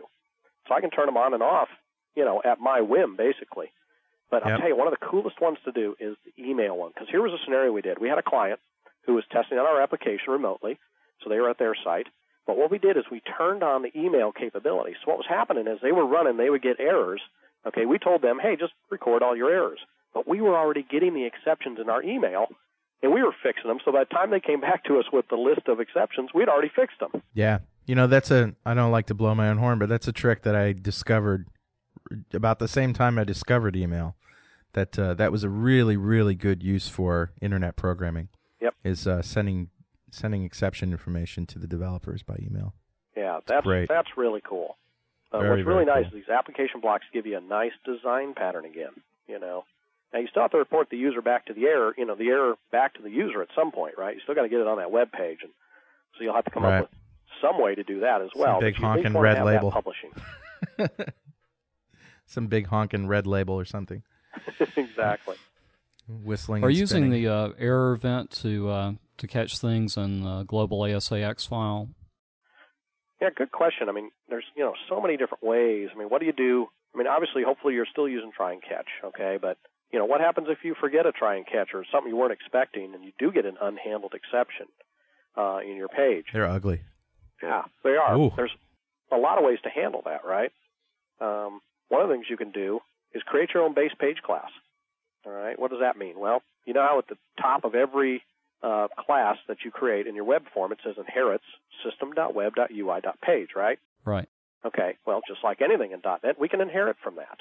[0.68, 1.68] So I can turn them on and off,
[2.16, 3.72] you know, at my whim, basically.
[4.32, 4.60] But I'll Yep.
[4.62, 6.94] tell you, one of the coolest ones to do is the email one.
[6.96, 8.00] Because here was a scenario we did.
[8.00, 8.60] We had a client
[9.06, 10.80] who was testing out our application remotely,
[11.22, 12.08] so they were at their site.
[12.48, 14.96] But what we did is we turned on the email capability.
[15.04, 17.22] So what was happening is they were running, they would get errors.
[17.68, 19.80] Okay, we told them, hey, just record all your errors.
[20.14, 22.48] But we were already getting the exceptions in our email,
[23.04, 23.80] and we were fixing them.
[23.84, 26.48] So by the time they came back to us with the list of exceptions, we'd
[26.48, 27.22] already fixed them.
[27.34, 27.60] Yeah.
[27.86, 30.14] You know, that's a I don't like to blow my own horn, but that's a
[30.14, 31.48] trick that I discovered
[32.34, 34.16] about the same time I discovered email.
[34.74, 38.28] That uh, that was a really really good use for internet programming.
[38.62, 38.76] Yep.
[38.84, 39.70] Is uh, sending
[40.12, 42.74] sending exception information to the developers by email.
[43.16, 43.90] Yeah, that's great.
[43.90, 44.78] that's really cool.
[45.32, 46.20] Uh, Very, what's really nice cool.
[46.20, 48.92] is these application blocks give you a nice design pattern again.
[49.28, 49.66] You know,
[50.14, 51.94] now you still have to report the user back to the error.
[51.98, 54.16] You know, the error back to the user at some point, right?
[54.16, 55.52] You still got to get it on that web page, and
[56.18, 56.78] so you'll have to come Right.
[56.84, 57.00] up with
[57.42, 58.60] some way to do that as Some well.
[58.62, 59.72] big but you at least honking red label.
[59.72, 60.12] publishing.
[62.26, 64.04] Some big honking red label or something.
[64.76, 65.36] exactly.
[66.10, 66.64] Whistling.
[66.64, 67.24] Are and using spinning.
[67.24, 71.90] the uh, error event to uh, to catch things in the global ASAX file?
[73.22, 73.90] Yeah, good question.
[73.90, 75.90] I mean, there's you know so many different ways.
[75.94, 76.68] I mean, what do you do?
[76.94, 79.38] I mean, obviously, hopefully, you're still using try and catch, okay?
[79.42, 79.58] But
[79.92, 82.34] you know, what happens if you forget a try and catch or something you weren't
[82.34, 84.68] expecting, and you do get an unhandled exception
[85.38, 86.26] uh, in your page?
[86.32, 86.82] They're ugly.
[87.42, 88.18] Yeah, they are.
[88.18, 88.32] Ooh.
[88.36, 88.56] There's
[89.12, 90.52] a lot of ways to handle that, right?
[91.20, 92.80] Um, one of the things you can do
[93.14, 94.50] is create your own base page class.
[95.26, 96.20] All right, what does that mean?
[96.20, 98.22] Well, you know how at the top of every
[98.64, 101.44] uh, class that you create in your web form, it says inherits
[101.84, 103.80] system.web.ui.page, right?
[104.06, 104.30] Right.
[104.66, 107.40] Okay, well, just like anything in .NET, we can inherit from that.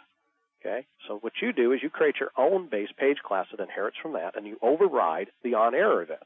[0.61, 3.97] Okay, so what you do is you create your own base page class that inherits
[4.03, 6.23] from that, and you override the on-error event.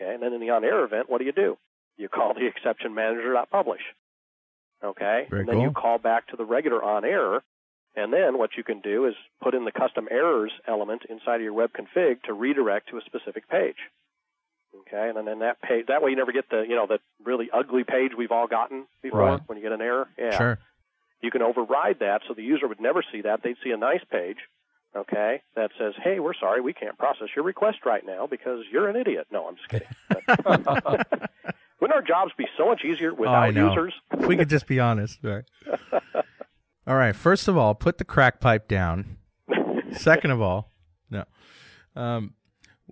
[0.00, 1.58] Okay, and then in the on-error event, what do you do?
[1.96, 3.80] You call the exception manager.publish.
[4.84, 5.64] Okay, Very and then cool.
[5.64, 7.42] you call back to the regular on-error,
[7.98, 11.42] and then what you can do is put in the custom errors element inside of
[11.42, 13.76] your web config to redirect to a specific page.
[14.80, 17.48] Okay, and then that page, that way you never get the you know the really
[17.52, 19.40] ugly page we've all gotten before Right.
[19.46, 20.08] when you get an error.
[20.18, 20.58] Yeah, Sure.
[21.20, 23.42] you can override that so the user would never see that.
[23.42, 24.38] They'd see a nice page,
[24.94, 28.88] okay, that says, "Hey, we're sorry, we can't process your request right now because you're
[28.88, 29.88] an idiot." No, I'm just kidding.
[30.44, 31.30] But-
[31.80, 33.68] Wouldn't our jobs be so much easier Oh, without know.
[33.68, 33.94] users?
[34.26, 35.20] We could just be honest.
[35.22, 35.44] Right.
[36.88, 37.14] All right.
[37.14, 39.18] First of all, put the crack pipe down.
[39.92, 40.72] Second of all,
[41.10, 41.24] no.
[41.94, 42.32] Um,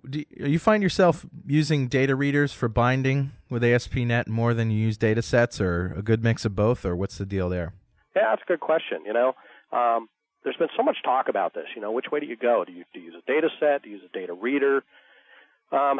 [0.07, 4.97] do you find yourself using data readers for binding with ASP.NET more than you use
[4.97, 7.73] data sets, or a good mix of both, or what's the deal there?
[8.15, 8.99] Yeah, that's a good question.
[9.03, 9.33] You know,
[9.71, 10.09] um,
[10.43, 11.65] there's been so much talk about this.
[11.75, 12.63] You know, which way do you go?
[12.65, 13.81] Do you, do you use a data set?
[13.81, 14.83] Do you use a data reader?
[15.71, 15.99] Um,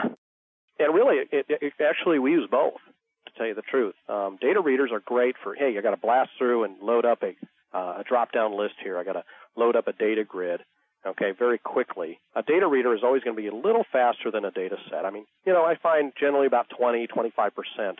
[0.79, 2.79] and really, it, it, actually, we use both.
[3.25, 5.97] To tell you the truth, um, data readers are great for hey, I got to
[5.97, 7.35] blast through and load up a
[7.73, 8.97] uh, a drop down list here.
[8.97, 9.23] I got to
[9.55, 10.61] load up a data grid.
[11.05, 12.19] okay, very quickly.
[12.35, 15.05] A data reader is always going to be a little faster than a data set.
[15.05, 17.99] I mean, you know, I find generally about 20, 25 percent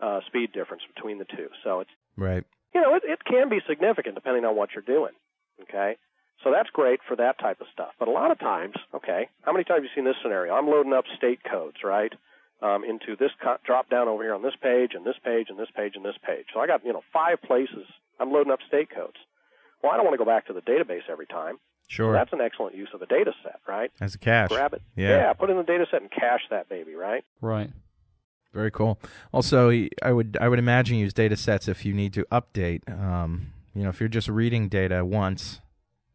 [0.00, 1.48] uh, speed difference between the two.
[1.62, 2.44] So it's right.
[2.74, 5.12] You know, it, it can be significant depending on what you're doing.
[5.62, 5.96] Okay,
[6.42, 7.92] so that's great for that type of stuff.
[7.98, 10.52] But a lot of times, okay, how many times have you seen this scenario?
[10.54, 12.12] I'm loading up state codes, right?
[12.64, 15.58] Um, into this co- drop down over here on this page and this page and
[15.58, 16.46] this page and this page.
[16.54, 17.84] So I got you know five places
[18.18, 19.18] I'm loading up state codes.
[19.82, 21.58] Well, I don't want to go back to the database every time.
[21.88, 22.14] Sure.
[22.14, 23.90] So that's an excellent use of a data set, right?
[24.00, 24.48] As a cache.
[24.48, 24.80] Grab it.
[24.96, 25.10] Yeah.
[25.10, 27.22] yeah, put in the data set and cache that baby, right?
[27.42, 27.70] Right.
[28.54, 28.98] Very cool.
[29.32, 32.88] Also, I would I would imagine use data sets if you need to update.
[32.88, 35.60] Um, you know, if you're just reading data once,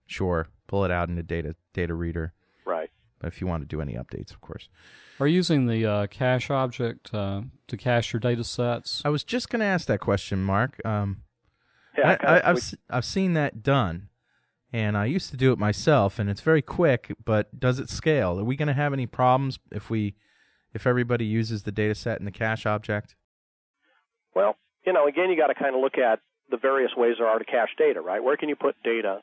[0.07, 2.33] sure, pull it out in a data data reader.
[2.65, 2.89] Right.
[3.19, 4.69] But if you want to do any updates, of course.
[5.19, 9.01] Are you using the uh, cache object uh, to cache your data sets?
[9.03, 10.79] I was just going to ask that question, Mark.
[10.86, 11.23] Um,
[11.97, 14.08] yeah, I, I, I've I've seen that done,
[14.71, 17.13] and I used to do it myself, and it's very quick.
[17.25, 18.39] But does it scale?
[18.39, 20.15] Are we going to have any problems if we
[20.73, 23.15] if everybody uses the data set and the cache object?
[24.34, 24.55] Well,
[24.86, 27.39] you know, again, you got to kind of look at the various ways there are
[27.39, 28.23] to cache data, right?
[28.23, 29.21] Where can you put data?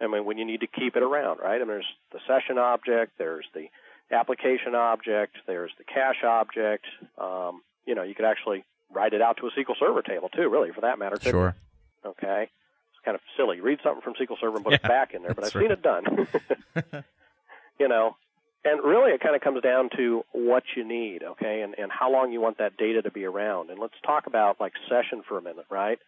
[0.00, 1.56] I mean, when you need to keep it around, right?
[1.56, 3.66] I mean, there's the session object, there's the
[4.14, 6.86] application object, there's the cache object.
[7.18, 10.48] Um, you know, you could actually write it out to a SQL Server table too,
[10.48, 11.18] really, for that matter.
[11.20, 11.54] Sure.
[12.04, 12.42] Okay.
[12.44, 13.60] It's kind of silly.
[13.60, 15.62] Read something from SQL Server and put yeah, it back in there, but I've right.
[15.62, 16.28] seen it done.
[17.80, 18.16] you know,
[18.64, 22.10] and really it kind of comes down to what you need, okay, and, and how
[22.12, 23.70] long you want that data to be around.
[23.70, 25.98] And let's talk about like session for a minute, right?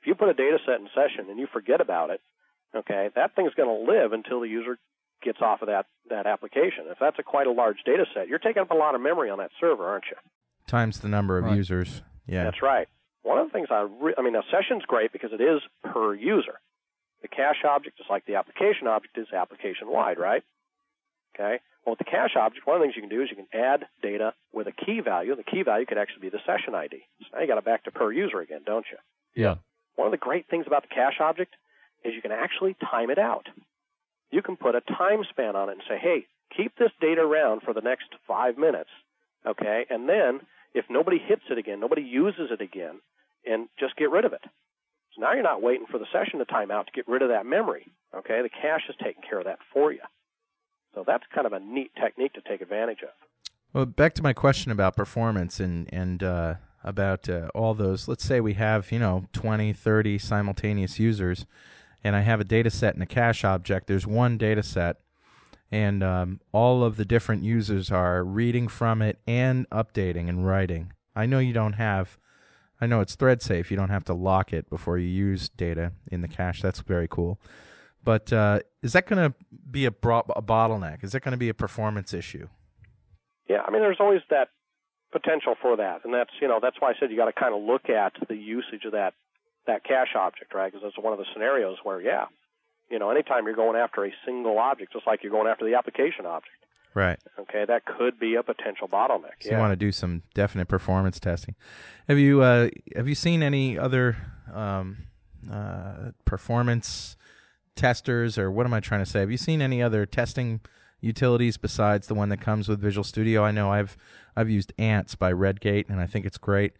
[0.00, 2.20] If you put a data set in session and you forget about it,
[2.78, 4.78] okay, that thing's going to live until the user
[5.22, 6.84] gets off of that, that application.
[6.86, 9.30] If that's a quite a large data set, you're taking up a lot of memory
[9.30, 10.16] on that server, aren't you?
[10.66, 11.56] Times the number of right.
[11.56, 12.02] users.
[12.26, 12.44] Yeah.
[12.44, 12.88] That's right.
[13.22, 16.14] One of the things I, re- I mean, a session's great because it is per
[16.14, 16.60] user.
[17.22, 20.42] The cache object, just like the application object, is application wide, right?
[21.34, 21.60] Okay.
[21.84, 23.48] Well, with the cache object, one of the things you can do is you can
[23.52, 25.34] add data with a key value.
[25.36, 26.98] The key value could actually be the session ID.
[27.22, 28.98] So now you got it back to per user again, don't you?
[29.40, 29.56] Yeah.
[29.94, 31.54] One of the great things about the cache object
[32.06, 33.46] is you can actually time it out.
[34.30, 37.62] You can put a time span on it and say, hey, keep this data around
[37.62, 38.90] for the next five minutes,
[39.46, 39.86] okay?
[39.90, 40.40] And then
[40.74, 43.00] if nobody hits it again, nobody uses it again,
[43.44, 44.42] and just get rid of it.
[45.14, 47.28] So now you're not waiting for the session to time out to get rid of
[47.28, 48.42] that memory, okay?
[48.42, 50.00] The cache is taking care of that for you.
[50.94, 53.10] So that's kind of a neat technique to take advantage of.
[53.72, 58.08] Well, back to my question about performance and and uh, about uh, all those.
[58.08, 61.44] Let's say we have you know 20, 30 simultaneous users,
[62.06, 63.88] and I have a data set and a cache object.
[63.88, 64.98] There's one data set,
[65.72, 70.92] and um, all of the different users are reading from it and updating and writing.
[71.16, 72.16] I know you don't have.
[72.80, 73.72] I know it's thread safe.
[73.72, 76.62] You don't have to lock it before you use data in the cache.
[76.62, 77.40] That's very cool.
[78.04, 79.36] But uh, is that going to
[79.68, 81.02] be a, bro- a bottleneck?
[81.02, 82.48] Is that going to be a performance issue?
[83.48, 84.50] Yeah, I mean, there's always that
[85.10, 87.52] potential for that, and that's you know that's why I said you got to kind
[87.52, 89.14] of look at the usage of that
[89.66, 90.72] that cache object, right?
[90.72, 92.26] Because that's one of the scenarios where, yeah,
[92.90, 95.74] you know, anytime you're going after a single object, just like you're going after the
[95.74, 96.56] application object,
[96.94, 97.18] right?
[97.38, 99.40] Okay, that could be a potential bottleneck.
[99.40, 99.54] So yeah.
[99.54, 101.54] you want to do some definite performance testing.
[102.08, 104.16] Have you uh, have you seen any other
[104.52, 104.98] um,
[105.50, 107.16] uh, performance
[107.74, 109.20] testers, or what am I trying to say?
[109.20, 110.60] Have you seen any other testing
[111.00, 113.44] utilities besides the one that comes with Visual Studio?
[113.44, 113.96] I know I've
[114.36, 116.74] I've used Ants by Redgate, and I think it's great.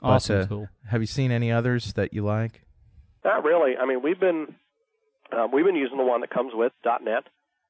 [0.00, 0.68] But, Awesome uh, tool.
[0.88, 2.62] Have you seen any others that you like?
[3.24, 3.76] Not really.
[3.76, 4.54] I mean, we've been
[5.32, 7.24] um, we've been using the one that comes with .NET,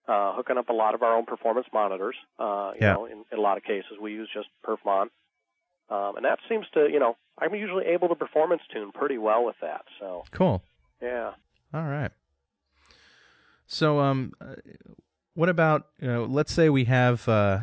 [0.08, 2.14] uh, hooking up a lot of our own performance monitors.
[2.38, 2.92] Uh, you Yeah.
[2.94, 5.08] know, in, in a lot of cases, we use just Perfmon,
[5.90, 9.44] um, and that seems to, you know, I'm usually able to performance tune pretty well
[9.44, 9.84] with that.
[9.98, 10.62] So, Cool.
[11.02, 11.32] yeah.
[11.74, 12.12] All right.
[13.66, 14.54] So, um, uh,
[15.34, 16.24] what about you know?
[16.24, 17.60] Let's say we have uh,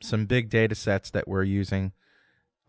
[0.00, 1.92] some big data sets that we're using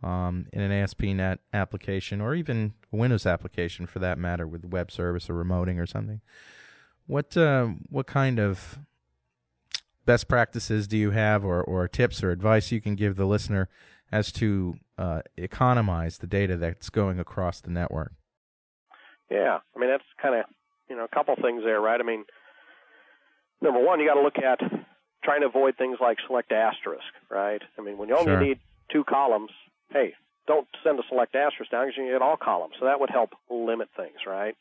[0.03, 4.91] um, in an ASP.NET application, or even a Windows application for that matter, with web
[4.91, 6.21] service or remoting or something.
[7.07, 8.79] What uh, what kind of
[10.05, 13.69] best practices do you have, or or tips or advice you can give the listener
[14.11, 18.13] as to uh, economize the data that's going across the network?
[19.29, 20.45] Yeah, I mean that's kind of
[20.89, 21.99] you know a couple things there, right?
[21.99, 22.25] I mean,
[23.61, 24.59] number one, you got to look at
[25.23, 27.61] trying to avoid things like select asterisk, right?
[27.77, 28.39] I mean, when you only Sure.
[28.41, 28.59] need
[28.91, 29.49] two columns,
[29.91, 30.13] hey,
[30.47, 32.73] don't send a select asterisk down because you get all columns.
[32.79, 34.55] So that would help limit things, right?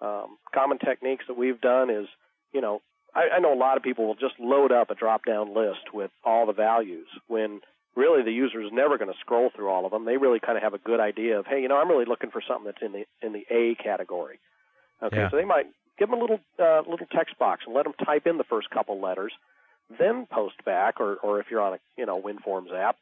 [0.00, 2.06] Um, common techniques that we've done is,
[2.52, 2.82] you know,
[3.14, 6.10] I, I know a lot of people will just load up a drop-down list with
[6.24, 7.60] all the values when
[7.94, 10.04] really the user is never going to scroll through all of them.
[10.04, 12.30] They really kind of have a good idea of, hey, you know, I'm really looking
[12.30, 14.40] for something that's in the in the A category.
[15.02, 15.30] Okay, Yeah.
[15.30, 15.66] so they might
[15.98, 18.70] give them a little uh, little text box and let them type in the first
[18.70, 19.32] couple letters,
[19.98, 22.96] then post back, or or if you're on a you know WinForms app,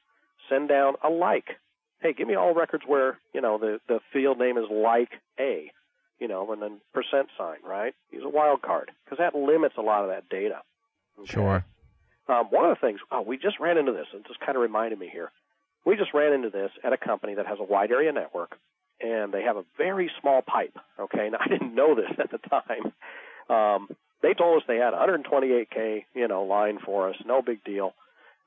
[0.48, 1.56] send down a like.
[2.00, 5.70] Hey, give me all records where you know the the field name is like a,
[6.18, 7.94] you know, and then percent sign, right?
[8.10, 10.62] Use a wildcard because that limits a lot of that data.
[11.18, 11.32] Okay?
[11.32, 11.64] Sure.
[12.28, 14.62] Um, one of the things, oh, we just ran into this, and just kind of
[14.62, 15.32] reminded me here.
[15.84, 18.56] We just ran into this at a company that has a wide area network,
[19.00, 20.76] and they have a very small pipe.
[20.98, 22.92] Okay, now I didn't know this at the time.
[23.48, 23.88] Um,
[24.22, 27.94] they told us they had 128k, you know, line for us, no big deal.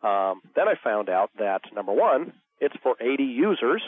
[0.04, 3.82] Um, then I found out that number one, it's for 80 users.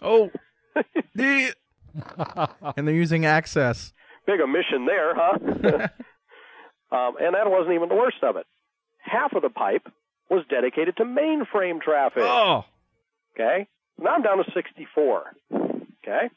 [0.00, 0.30] Oh.
[1.14, 1.54] The-
[2.76, 3.92] and they're using Access.
[4.26, 5.38] Big omission there, huh?
[6.96, 8.46] um, and that wasn't even the worst of it.
[8.98, 9.86] Half of the pipe
[10.30, 12.22] was dedicated to mainframe traffic.
[12.22, 12.64] Oh.
[13.34, 13.66] Okay?
[13.98, 15.32] Now I'm down to 64.
[15.52, 16.30] Okay?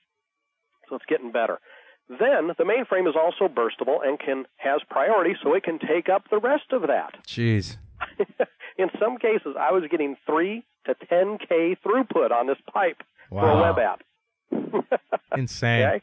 [0.89, 1.59] So it's getting better.
[2.09, 6.23] Then the mainframe is also burstable and can has priority so it can take up
[6.29, 7.15] the rest of that.
[7.25, 7.77] Jeez.
[8.77, 13.55] In some cases I was getting 3 to 10k throughput on this pipe for a
[13.61, 14.01] web app.
[15.37, 15.81] Insane.
[15.85, 16.01] Okay?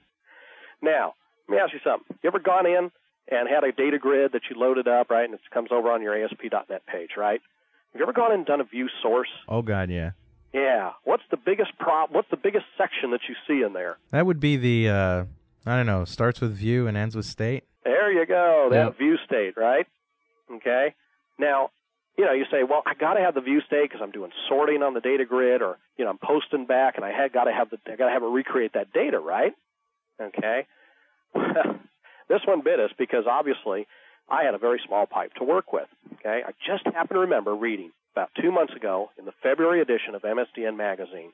[0.80, 1.14] Now,
[1.48, 2.16] let me ask you something.
[2.22, 2.90] You ever gone in
[3.30, 6.02] and had a data grid that you loaded up, right, and it comes over on
[6.02, 7.40] your ASP.NET page, right?
[7.92, 9.28] Have you ever gone in and done a view source?
[9.48, 10.12] Oh God, yeah.
[10.52, 10.92] Yeah.
[11.04, 12.10] What's the biggest prop?
[12.10, 13.98] What's the biggest section that you see in there?
[14.10, 15.24] That would be the uh
[15.64, 17.64] I don't know, starts with view and ends with state.
[17.84, 18.68] There you go.
[18.70, 18.90] That Yeah.
[18.90, 19.86] view state, right?
[20.50, 20.94] Okay.
[21.38, 21.70] Now,
[22.16, 24.32] you know, you say, well, I got to have the view state because I'm doing
[24.48, 27.44] sorting on the data grid, or you know, I'm posting back, and I had got
[27.44, 29.54] to have the I got to have it recreate that data, right?
[30.20, 30.66] Okay.
[31.34, 31.78] Well,
[32.28, 33.86] this one bit us because obviously
[34.28, 35.88] I had a very small pipe to work with.
[36.14, 36.42] Okay.
[36.46, 40.22] I just happen to remember reading about two months ago in the February edition of
[40.22, 41.32] MSDN magazine,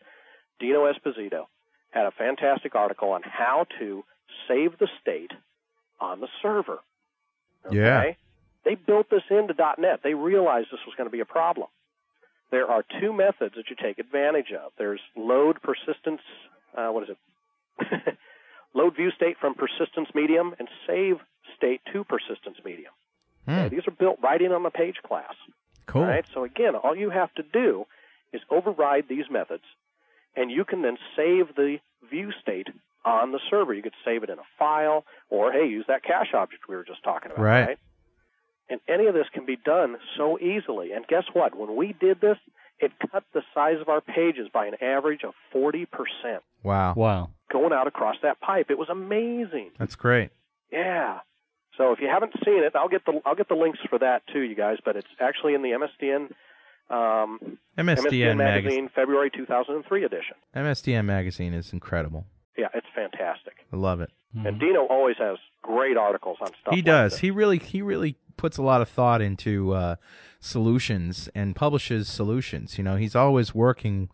[0.60, 1.46] Dino Esposito
[1.90, 4.04] had a fantastic article on how to
[4.46, 5.32] save the state
[6.00, 6.78] on the server.
[7.66, 7.76] Okay?
[7.76, 8.12] Yeah.
[8.68, 10.00] They built this into .NET.
[10.04, 11.68] They realized this was going to be a problem.
[12.50, 14.72] There are two methods that you take advantage of.
[14.76, 16.20] There's load persistence,
[16.76, 18.18] uh, what is it?
[18.74, 21.16] load view state from persistence medium and save
[21.56, 22.92] state to persistence medium.
[23.46, 23.52] Hmm.
[23.52, 25.34] Okay, These are built right in on the page class.
[25.86, 26.02] Cool.
[26.02, 26.26] All right.
[26.34, 27.86] So again, all you have to do
[28.34, 29.64] is override these methods,
[30.36, 31.78] and you can then save the
[32.10, 32.68] view state
[33.06, 33.72] on the server.
[33.72, 36.84] You could save it in a file, or hey, use that cache object we were
[36.84, 37.42] just talking about.
[37.42, 37.78] Right.
[38.70, 40.92] And any of this can be done so easily.
[40.92, 41.56] And guess what?
[41.56, 42.36] When we did this,
[42.80, 45.86] it cut the size of our pages by an average of 40%
[46.62, 46.94] Wow.
[46.94, 47.30] wow.
[47.50, 48.66] going out across that pipe.
[48.70, 49.70] It was amazing.
[49.78, 50.30] That's great.
[50.70, 51.20] Yeah.
[51.76, 54.22] So if you haven't seen it, I'll get the I'll get the links for that
[54.32, 54.78] too, you guys.
[54.84, 56.30] But it's actually in the MSDN
[56.90, 58.90] um, MSDN, magazine, magazine.
[58.94, 60.34] February 2003 edition.
[60.56, 62.26] MSDN magazine is incredible.
[62.58, 63.54] Yeah, it's fantastic.
[63.72, 64.10] I love it.
[64.44, 66.74] And Dino always has great articles on stuff.
[66.74, 67.12] he like does.
[67.12, 67.20] this.
[67.20, 69.96] He really he really puts a lot of thought into uh,
[70.40, 72.76] solutions and publishes solutions.
[72.78, 74.10] You know, he's always working,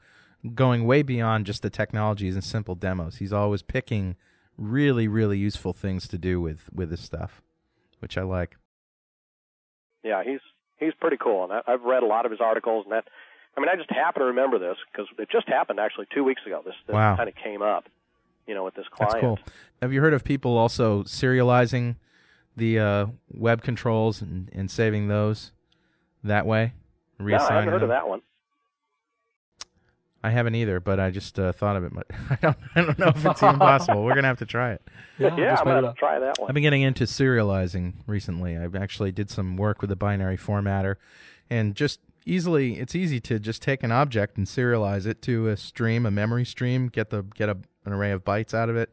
[0.55, 3.16] going way beyond just the technologies and simple demos.
[3.16, 4.16] He's always picking
[4.57, 7.42] really really useful things to do with with his stuff,
[8.01, 8.57] which I like.
[10.03, 10.40] Yeah, he's
[10.78, 12.84] he's pretty cool, and I, I've read a lot of his articles.
[12.84, 13.09] And that,
[13.57, 16.42] I mean, I just happen to remember this because it just happened actually two weeks
[16.47, 16.62] ago.
[16.64, 17.16] This, this Wow.
[17.16, 17.84] kind of came up,
[18.47, 19.12] you know, with this client.
[19.12, 19.38] That's cool.
[19.82, 21.97] Have you heard of people also serializing
[22.57, 25.53] the uh, web controls and, and saving those
[26.22, 26.72] that way?
[27.18, 27.82] No, I haven't heard them?
[27.84, 28.22] of that one.
[30.24, 31.92] I haven't either, but I just uh, thought of it.
[31.92, 34.03] But I don't, I don't know if it's even possible.
[34.05, 34.82] We're gonna have to try it.
[35.16, 36.51] Yeah, yeah, just I'm made gonna it have try that one.
[36.51, 38.59] I've been getting into serializing recently.
[38.59, 40.97] I've actually did some work with a binary formatter,
[41.51, 45.57] and just easily, it's easy to just take an object and serialize it to a
[45.57, 48.91] stream, a memory stream, get the get a, an array of bytes out of it.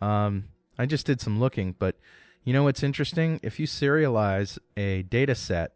[0.00, 0.44] Um,
[0.78, 1.96] I just did some looking, but
[2.44, 3.40] you know what's interesting?
[3.42, 5.72] If you serialize a data set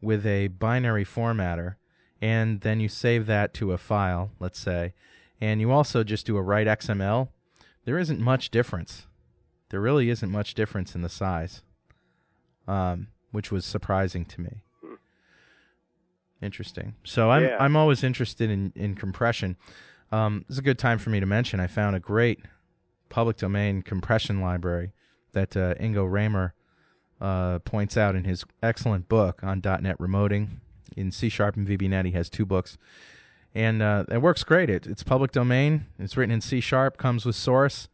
[0.00, 1.76] with a binary formatter,
[2.20, 4.94] and then you save that to a file, let's say,
[5.40, 7.28] and you also just do a write XML,
[7.84, 9.06] there isn't much difference.
[9.70, 11.62] There really isn't much difference in the size,
[12.66, 14.62] um, which was surprising to me.
[16.40, 16.94] Interesting.
[17.04, 17.56] So I'm Yeah.
[17.58, 19.56] I'm always interested in in compression.
[20.10, 21.60] Um, this is a good time for me to mention.
[21.60, 22.40] I found a great
[23.08, 24.92] public domain compression library
[25.32, 26.54] that uh, Ingo Rammer
[27.20, 30.48] uh, points out in his excellent book on .NET remoting
[30.96, 32.06] in C Sharp and VBNet.
[32.06, 32.78] He has two books,
[33.54, 34.70] and uh, it works great.
[34.70, 35.86] It, it's public domain.
[35.98, 36.96] It's written in C Sharp.
[36.96, 37.88] Comes with source,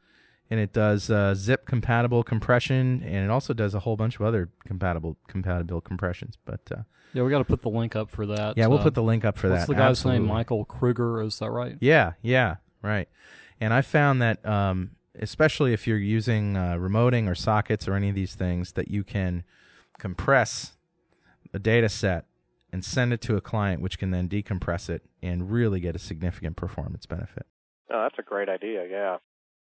[0.51, 4.23] and it does uh, zip compatible compression, and it also does a whole bunch of
[4.23, 6.39] other compatible compatible compressions.
[6.45, 6.83] But uh,
[7.15, 8.57] Yeah, we got to put the link up for that.
[8.59, 9.69] yeah, we'll Uh, put the link up for what's that.
[9.69, 10.27] the guy's name?
[10.27, 11.77] Michael Kruger, is that right?
[11.81, 13.09] Yeah, yeah, right.
[13.61, 18.09] And I found that um, especially if you're using uh, remoting or sockets or any
[18.09, 19.45] of these things, that you can
[19.99, 20.73] compress
[21.53, 22.27] a data set
[22.73, 25.99] and send it to a client, which can then decompress it and really get a
[25.99, 27.47] significant performance benefit.
[27.91, 28.87] Oh, that's a great idea.
[28.91, 29.19] Yeah.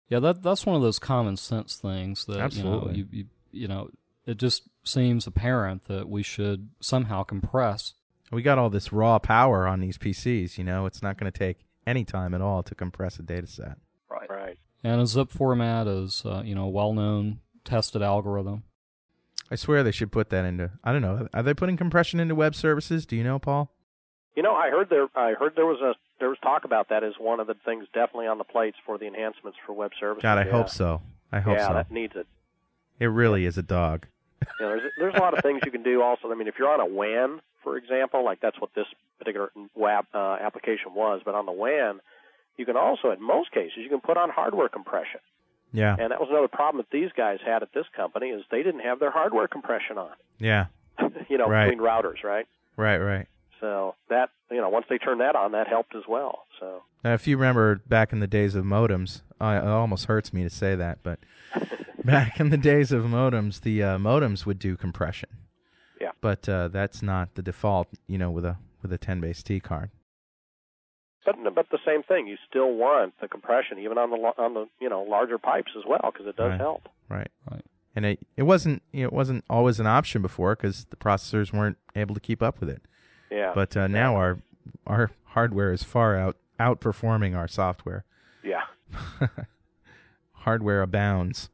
[0.10, 2.98] Yeah, that that's one of those common sense things that Absolutely.
[2.98, 3.90] you know you, you you know
[4.26, 7.94] it just seems apparent that we should somehow compress.
[8.32, 10.58] We got all this raw power on these PCs.
[10.58, 13.48] You know, it's not going to take any time at all to compress a data
[13.48, 13.78] set.
[14.10, 14.30] Right.
[14.30, 14.58] Right.
[14.84, 18.64] And a zip format is uh, you know a well-known tested algorithm.
[19.52, 20.72] I swear they should put that into.
[20.84, 21.28] I don't know.
[21.34, 23.06] Are they putting compression into web services?
[23.06, 23.72] Do you know, Paul?
[24.36, 25.08] You know, I heard there.
[25.16, 27.88] I heard there was a there was talk about that as one of the things
[27.94, 30.24] definitely on the plates for the enhancements for web services.
[30.24, 30.52] God, I yeah.
[30.52, 31.02] hope so.
[31.32, 31.74] I hope yeah, so.
[31.74, 32.28] that needs it.
[33.00, 34.08] It really is a dog.
[34.60, 36.02] You know, there's there's a lot of things you can do.
[36.02, 38.86] Also, I mean, if you're on a WAN, for example, like that's what this
[39.18, 41.22] particular web uh, application was.
[41.24, 42.00] But on the WAN,
[42.58, 45.20] you can also, in most cases, you can put on hardware compression.
[45.72, 48.64] Yeah, And that was another problem that these guys had at this company is they
[48.64, 50.10] didn't have their hardware compression on.
[50.40, 50.66] yeah,
[51.30, 51.66] you know, Right.
[51.70, 52.48] between routers, right?
[52.76, 53.28] right, right.
[53.60, 56.46] So that you know, once they turned that on, that helped as well.
[56.60, 60.34] So Now, if you remember back in the days of modems, uh, it almost hurts
[60.34, 61.20] me to say that, but
[62.06, 65.30] back in the days of modems, the uh, modems would do compression.
[66.00, 66.12] Yeah.
[66.22, 69.60] But uh, that's not the default, you know, with a with a 10 base T
[69.60, 69.92] card.
[71.26, 74.66] But but the same thing, you still want the compression even on the on the
[74.80, 76.60] you know larger pipes as well because it does Right.
[76.60, 76.88] help.
[77.10, 77.30] Right.
[77.52, 77.64] Right.
[77.96, 81.54] And it it wasn't you know, it wasn't always an option before because the processors
[81.54, 82.82] weren't able to keep up with it.
[83.30, 83.52] Yeah.
[83.54, 84.40] But uh, now our
[84.88, 88.06] our hardware is far out outperforming our software.
[88.44, 88.64] yeah.
[90.34, 91.50] hardware abounds.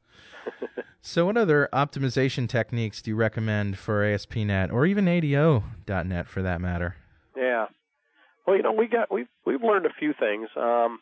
[1.06, 6.60] So, what other optimization techniques do you recommend for ASP.NET or even ADO.NET for that
[6.60, 6.96] matter?
[7.38, 7.68] Yeah.
[8.48, 10.50] Well, you know, we got we've we've learned a few things.
[10.56, 11.00] Um,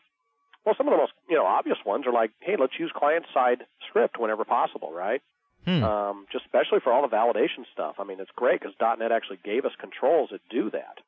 [0.64, 3.24] well, some of the most you know obvious ones are like, hey, let's use client
[3.32, 5.22] side script whenever possible, right?
[5.64, 5.82] Hmm.
[5.82, 7.94] Um, just especially for all the validation stuff.
[7.98, 10.98] I mean, it's great because .NET actually gave us controls that do that.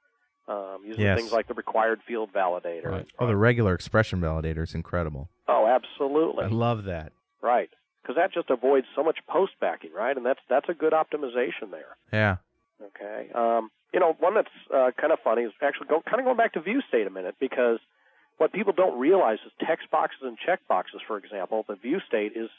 [0.48, 1.18] Um, using Yes.
[1.18, 2.86] things like the required field validator.
[2.86, 3.06] Right.
[3.18, 5.28] oh, the regular expression validator is incredible.
[5.48, 6.44] Oh, absolutely.
[6.44, 7.12] I love that.
[7.42, 7.68] Right.
[8.06, 10.16] Because that just avoids so much post backing, right?
[10.16, 11.96] And that's that's a good optimization there.
[12.12, 12.36] Yeah.
[12.80, 13.30] Okay.
[13.34, 16.36] Um, you know, one that's uh, kind of funny is actually go, kind of going
[16.36, 17.78] back to view state a minute because
[18.38, 22.32] what people don't realize is text boxes and check boxes, for example, the view state
[22.36, 22.50] is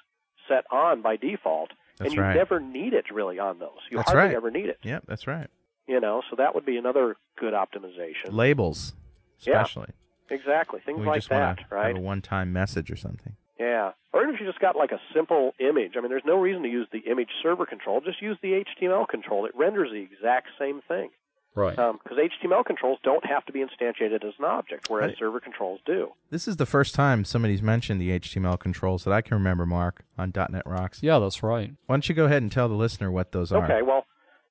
[0.50, 2.36] set on by default, That's and you right.
[2.36, 3.78] never need it really on those.
[3.91, 4.36] You That's hardly right.
[4.36, 4.80] ever need it.
[4.82, 5.50] Yep, that's right.
[5.88, 8.32] You know, so that would be another good optimization.
[8.32, 8.93] Labels,
[9.41, 9.62] Yeah.
[9.62, 9.91] especially.
[10.30, 11.88] Exactly, things we like that, right?
[11.88, 13.36] have a one-time message or something.
[13.60, 13.91] Yeah.
[14.14, 15.93] Or even if you just got like a simple image.
[15.97, 18.01] I mean, there's no reason to use the image server control.
[18.01, 19.45] Just use the HTML control.
[19.45, 21.10] It renders the exact same thing.
[21.55, 21.78] Right.
[21.80, 25.18] Um, because HTML controls don't have to be instantiated as an object, whereas Right.
[25.18, 26.12] server controls do.
[26.30, 30.03] This is the first time somebody's mentioned the HTML controls that I can remember, Mark,
[30.20, 31.01] on .NET Rocks.
[31.01, 31.72] yeah, that's right.
[31.88, 33.64] Why don't you go ahead and tell the listener what those are?
[33.64, 34.05] Okay, well,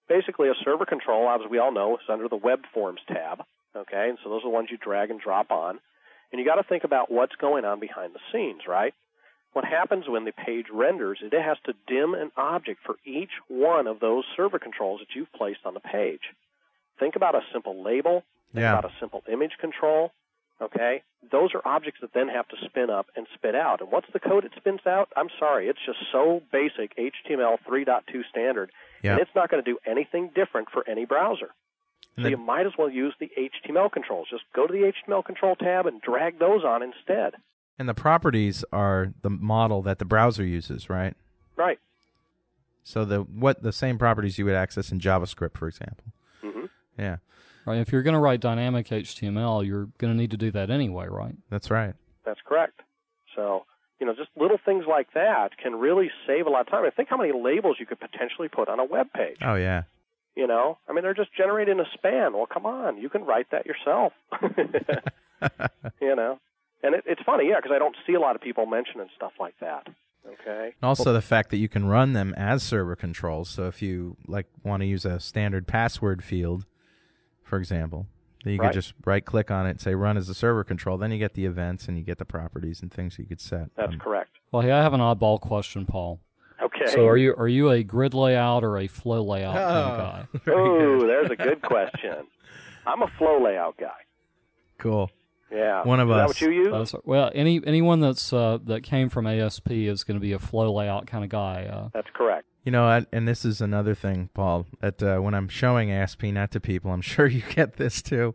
[0.09, 3.45] basically a server control, as we all know, is under the Web Forms tab.
[3.77, 5.79] Okay, and so those are the ones you drag and drop on.
[6.37, 8.93] And you got to think about what's going on behind the scenes, right?
[9.55, 13.31] What happens when the page renders, is it has to dim an object for each
[13.49, 16.21] one of those server controls that you've placed on the page.
[17.01, 18.23] Think about a simple label,
[18.53, 18.79] think Yeah.
[18.79, 20.13] about a simple image control,
[20.61, 21.03] okay?
[21.31, 23.81] Those are objects that then have to spin up and spit out.
[23.81, 25.09] And what's the code it spins out?
[25.17, 28.71] I'm sorry, it's just so basic HTML 3.2 standard
[29.03, 29.13] Yeah.
[29.13, 31.55] and it's not going to do anything different for any browser.
[32.17, 34.29] And So then- you might as well use the HTML controls.
[34.31, 37.35] Just go to the HTML control tab and drag those on instead.
[37.79, 41.15] And the properties are the model that the browser uses, right?
[41.57, 41.79] Right.
[42.85, 46.05] So the what the same properties you would access in JavaScript, for example.
[46.41, 46.67] hmm
[46.99, 47.17] Yeah,
[47.67, 47.79] Right.
[47.81, 51.07] If you're going to write dynamic HTML, you're going to need to do that anyway,
[51.09, 51.35] right?
[51.51, 51.95] that's right.
[52.25, 52.81] That's correct.
[53.35, 53.67] So,
[54.01, 56.85] you know, just little things like that can really save a lot of time.
[56.85, 59.39] And think how many labels you could potentially put on a web page.
[59.43, 59.83] Oh yeah,
[60.37, 62.35] You know, I mean, they're just generating a span.
[62.35, 64.13] Well, come on, you can write that yourself.
[66.01, 66.39] you know,
[66.83, 69.33] and it, it's funny, yeah, because I don't see a lot of people mentioning stuff
[69.41, 69.87] like that.
[70.41, 70.75] Okay.
[70.83, 73.49] Also, the fact that you can run them as server controls.
[73.49, 76.67] So if you like want to use a standard password field,
[77.45, 78.07] for example,
[78.45, 78.69] then you Right.
[78.69, 80.99] could just right click on it and say run as a server control.
[80.99, 83.71] Then you get the events and you get the properties and things you could set.
[83.77, 84.31] That's Um, correct.
[84.51, 86.21] Well, hey, I have an oddball question, Paul.
[86.87, 86.95] Okay.
[86.95, 89.99] So, are you are you a grid layout or a flow layout kind of Oh,
[89.99, 90.53] guy?
[90.53, 92.27] Oh, there's a good question.
[92.87, 93.91] I'm a flow layout guy.
[94.79, 95.11] Cool.
[95.51, 95.85] Yeah.
[95.85, 96.19] One of Is us.
[96.21, 96.69] that what you use?
[96.69, 100.39] That's- well, any anyone that's uh, that came from ASP is going to be a
[100.39, 101.65] flow layout kind of guy.
[101.65, 102.47] Uh, That's correct.
[102.65, 104.67] You know, I, and this is another thing, Paul.
[104.81, 108.35] That uh, when I'm showing ASP.NET to people, I'm sure you get this too.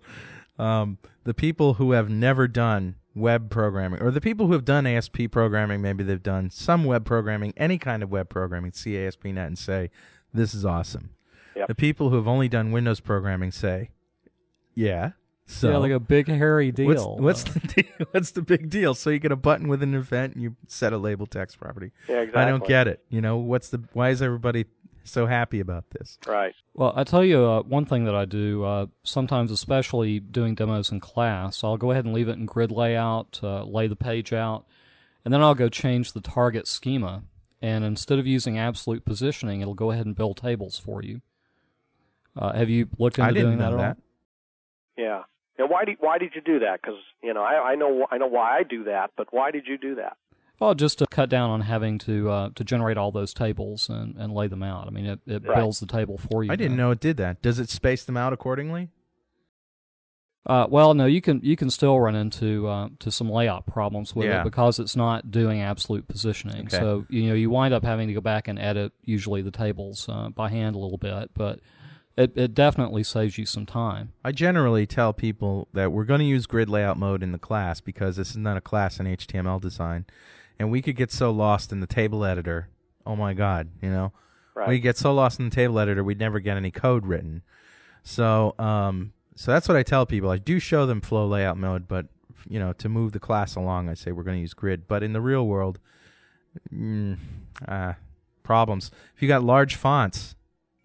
[0.58, 4.88] Um, the people who have never done web programming, or the people who have done
[4.88, 9.48] ASP programming, maybe they've done some web programming, any kind of web programming, see ASP.NET
[9.48, 9.90] and say,
[10.34, 11.12] "This is awesome."
[11.56, 11.68] Yep.
[11.68, 13.90] The people who have only done Windows programming say,
[14.74, 15.12] "Yeah."
[15.52, 17.18] So yeah, like a big hairy deal.
[17.18, 18.08] What's, what's the deal?
[18.12, 18.94] what's the big deal?
[18.94, 21.92] So you get a button with an event and you set a label text property.
[22.08, 22.42] Yeah, exactly.
[22.42, 23.04] I don't get it.
[23.10, 24.66] You know, what's the why is everybody
[25.04, 26.18] so happy about this?
[26.26, 26.54] Right.
[26.74, 30.92] Well, I tell you uh, one thing that I do uh, sometimes, especially doing demos
[30.92, 31.64] in class.
[31.64, 34.66] I'll go ahead and leave it in grid layout, uh, lay the page out,
[35.26, 37.24] and then I'll go change the target schema.
[37.62, 41.22] And instead of using absolute positioning, it'll go ahead and build tables for you.
[42.36, 43.84] Uh, have you looked into I didn't doing know that, that.
[43.84, 44.04] at all?
[44.98, 45.24] Yeah.
[45.58, 46.82] And why did why did you do that?
[46.82, 49.68] Because you know I, I know I know why I do that, but why did
[49.68, 50.18] you do that?
[50.62, 54.16] Well, just to cut down on having to uh, to generate all those tables and,
[54.16, 54.86] and lay them out.
[54.86, 55.58] I mean, it, it Right.
[55.58, 56.52] builds the table for you.
[56.52, 56.78] I didn't then.
[56.78, 57.42] know it did that.
[57.42, 58.90] Does it space them out accordingly?
[60.46, 64.16] Uh, well, no, you can you can still run into uh, to some layout problems
[64.16, 64.42] with Yeah.
[64.42, 66.68] it because it's not doing absolute positioning.
[66.68, 66.78] Okay.
[66.78, 70.08] So you know you wind up having to go back and edit usually the tables
[70.10, 71.60] uh, by hand a little bit, but
[72.18, 74.14] it it definitely saves you some time.
[74.24, 77.80] I generally tell people that we're going to use grid layout mode in the class
[77.82, 80.06] because this is not a class in HTML design,
[80.62, 82.70] and we could get so lost in the table editor.
[83.06, 84.14] Oh my God, you know,
[84.54, 84.68] Right.
[84.68, 87.42] we get so lost in the table editor we'd never get any code written.
[88.04, 90.30] So, um, so that's what I tell people.
[90.30, 92.06] I do show them flow layout mode, but
[92.48, 94.88] you know, to move the class along, I say we're going to use grid.
[94.88, 95.80] But in the real world,
[96.74, 97.18] mm,
[97.68, 97.94] uh,
[98.44, 98.92] problems.
[99.16, 100.36] If you got large fonts,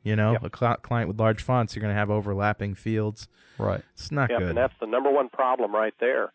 [0.02, 0.44] you know, Yep.
[0.44, 3.28] a cl- client with large fonts, you're going to have overlapping fields.
[3.58, 3.82] Right.
[3.94, 4.48] It's not Yep, good.
[4.50, 6.32] and that's the number one problem right there.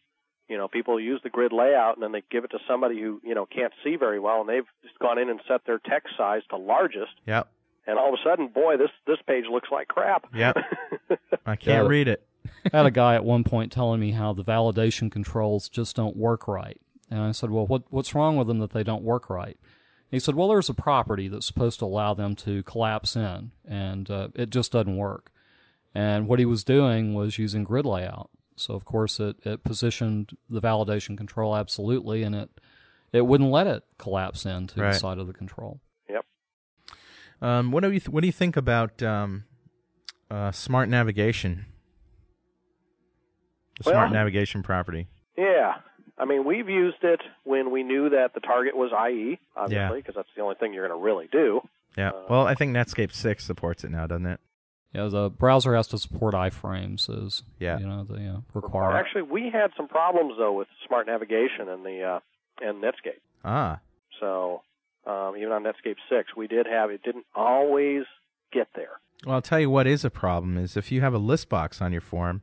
[0.51, 3.21] You know, people use the grid layout and then they give it to somebody who
[3.23, 6.09] you know can't see very well, and they've just gone in and set their text
[6.17, 7.47] size to largest, Yep.
[7.87, 10.25] and all of a sudden, boy, this this page looks like crap.
[10.35, 10.57] Yep.
[11.45, 11.87] I can't Yeah.
[11.87, 12.27] read it.
[12.73, 16.17] I had a guy at one point telling me how the validation controls just don't
[16.17, 16.79] work right,
[17.09, 19.57] and I said, "Well, what what's wrong with them that they don't work right?"
[20.09, 24.11] He said, "Well, there's a property that's supposed to allow them to collapse in, and
[24.11, 25.31] uh, it just doesn't work."
[25.95, 28.29] And what he was doing was using grid layout.
[28.55, 32.49] So of course it, it positioned the validation control absolutely, and it
[33.13, 34.93] it wouldn't let it collapse into Right.
[34.93, 35.79] the side of the control.
[36.09, 36.25] Yep.
[37.41, 39.43] Um, what do you th- What do you think about um,
[40.29, 41.65] uh, smart navigation?
[43.79, 45.07] The Well- smart navigation property.
[45.37, 45.75] Yeah.
[46.17, 50.13] I mean, we've used it when we knew that the target was IE, obviously, because
[50.15, 51.61] that's the only thing you're going to really do.
[51.97, 52.09] Yeah.
[52.09, 54.39] Uh, well, I think Netscape six supports it now, doesn't it?
[54.93, 57.79] Yeah, the browser has to support iframes as Yeah.
[57.79, 58.91] you know the uh, require.
[58.97, 62.19] Actually, we had some problems though with smart navigation and the uh,
[62.61, 63.21] and Netscape.
[63.45, 63.79] Ah.
[64.19, 64.61] So
[65.07, 67.03] um, even on Netscape six, we did have it.
[67.03, 68.03] Didn't always
[68.51, 68.99] get there.
[69.25, 71.81] Well, I'll tell you what is a problem is if you have a list box
[71.81, 72.41] on your form,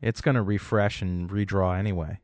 [0.00, 2.20] it's going to refresh and redraw anyway.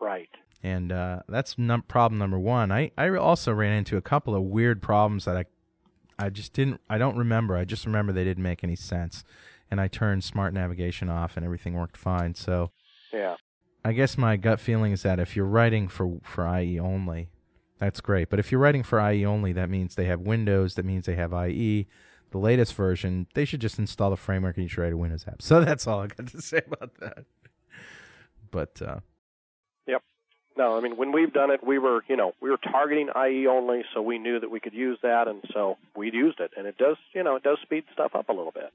[0.00, 0.28] Right.
[0.62, 2.70] and uh, that's num- problem number one.
[2.70, 5.44] I, I also ran into a couple of weird problems that I
[6.18, 7.56] I just didn't I don't remember.
[7.56, 9.24] I just remember they didn't make any sense,
[9.70, 12.34] and I turned smart navigation off and everything worked fine.
[12.34, 12.70] So
[13.12, 13.36] Yeah.
[13.84, 17.28] I guess my gut feeling is that if you're writing for for IE only,
[17.78, 18.30] that's great.
[18.30, 20.74] But if you're writing for IE only, that means they have Windows.
[20.74, 21.86] That means they have IE.
[22.30, 25.24] The latest version, they should just install the framework and you should write a Windows
[25.28, 25.40] app.
[25.42, 27.24] So that's all I got to say about that.
[28.50, 29.00] But uh,
[30.56, 33.46] No, I mean when we've done it, we were you know we were targeting IE
[33.46, 36.66] only, so we knew that we could use that, and so we used it, and
[36.66, 38.72] it does you know it does speed stuff up a little bit.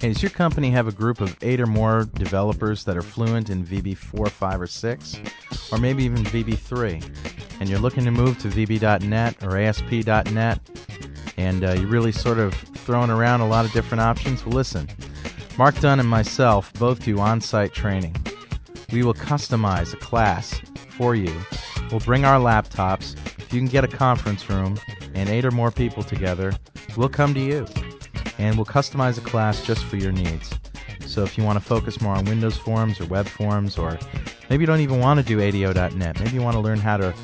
[0.00, 3.50] Hey, does your company have a group of eight or more developers that are fluent
[3.50, 5.20] in VB4, 5, or 6?
[5.72, 7.58] Or maybe even VB3?
[7.58, 10.60] And you're looking to move to VB.net or ASP.net?
[11.38, 14.44] And uh, you're really sort of throwing around a lot of different options?
[14.44, 14.88] Well, listen.
[15.56, 18.14] Mark Dunn and myself both do on site training.
[18.92, 20.60] We will customize a class
[20.90, 21.34] for you.
[21.90, 23.14] We'll bring our laptops.
[23.38, 24.78] If you can get a conference room
[25.14, 26.52] and eight or more people together,
[26.96, 27.66] we'll come to you
[28.38, 30.58] and we'll customize a class just for your needs.
[31.06, 33.98] So if you want to focus more on Windows forms or web forms, or
[34.50, 37.14] maybe you don't even want to do ADO.NET, maybe you want to learn how to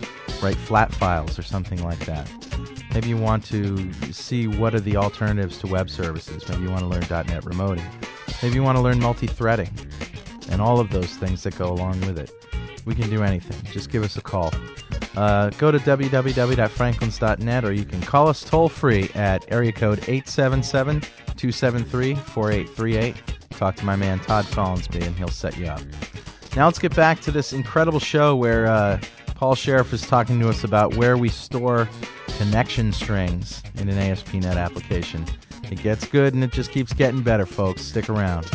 [0.43, 2.29] write flat files or something like that.
[2.95, 6.49] Maybe you want to see what are the alternatives to web services.
[6.49, 7.85] Maybe you want to learn .NET Remoting.
[8.41, 9.69] Maybe you want to learn multi-threading
[10.49, 12.31] and all of those things that go along with it.
[12.85, 13.61] We can do anything.
[13.73, 14.55] Just give us a call.
[15.17, 21.01] Uh, go to www.franklins.net or you can call us toll free at area code 877
[21.01, 23.17] 273 4838.
[23.51, 25.81] Talk to my man Todd Collinsby and he'll set you up.
[26.55, 29.01] Now let's get back to this incredible show where uh,
[29.35, 31.89] Paul Sheriff is talking to us about where we store
[32.39, 35.27] connection strings in an ASP.NET application.
[35.71, 37.83] It gets good and it just keeps getting better, folks.
[37.83, 38.49] Stick around.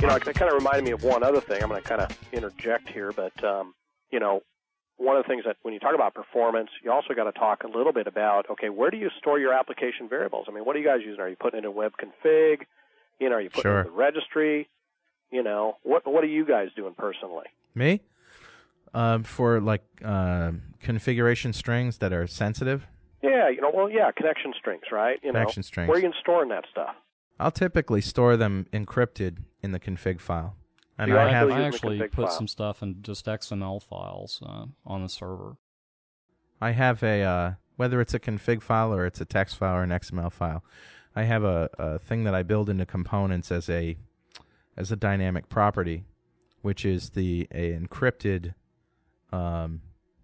[0.00, 1.62] You know, it kind of reminded me of one other thing.
[1.62, 3.74] I'm going to kind of interject here, but um,
[4.10, 4.42] you know,
[4.96, 7.62] one of the things that when you talk about performance, you also got to talk
[7.62, 10.46] a little bit about okay, where do you store your application variables?
[10.48, 11.20] I mean, what are you guys using?
[11.20, 12.62] Are you putting it in web config?
[13.20, 13.78] You know, are you putting Sure.
[13.80, 14.68] it in the registry?
[15.30, 17.46] You know, what what are you guys doing personally?
[17.74, 18.00] Me?
[18.94, 22.86] Um, for like uh, configuration strings that are sensitive,
[23.22, 25.18] Yeah, you know, well, yeah, connection strings, right?
[25.22, 25.88] You connection know, strings.
[25.88, 26.94] where are you storing that stuff?
[27.40, 30.56] I'll typically store them encrypted in the config file.
[30.98, 32.30] And You I are have I actually put file.
[32.30, 35.56] some stuff in just XML files uh, on the server.
[36.60, 39.82] I have a uh, whether it's a config file or it's a text file or
[39.82, 40.62] an XML file.
[41.14, 43.96] I have a, a thing that I build into components as a
[44.76, 46.04] as a dynamic property,
[46.62, 48.54] which is the a encrypted
[49.32, 49.80] um,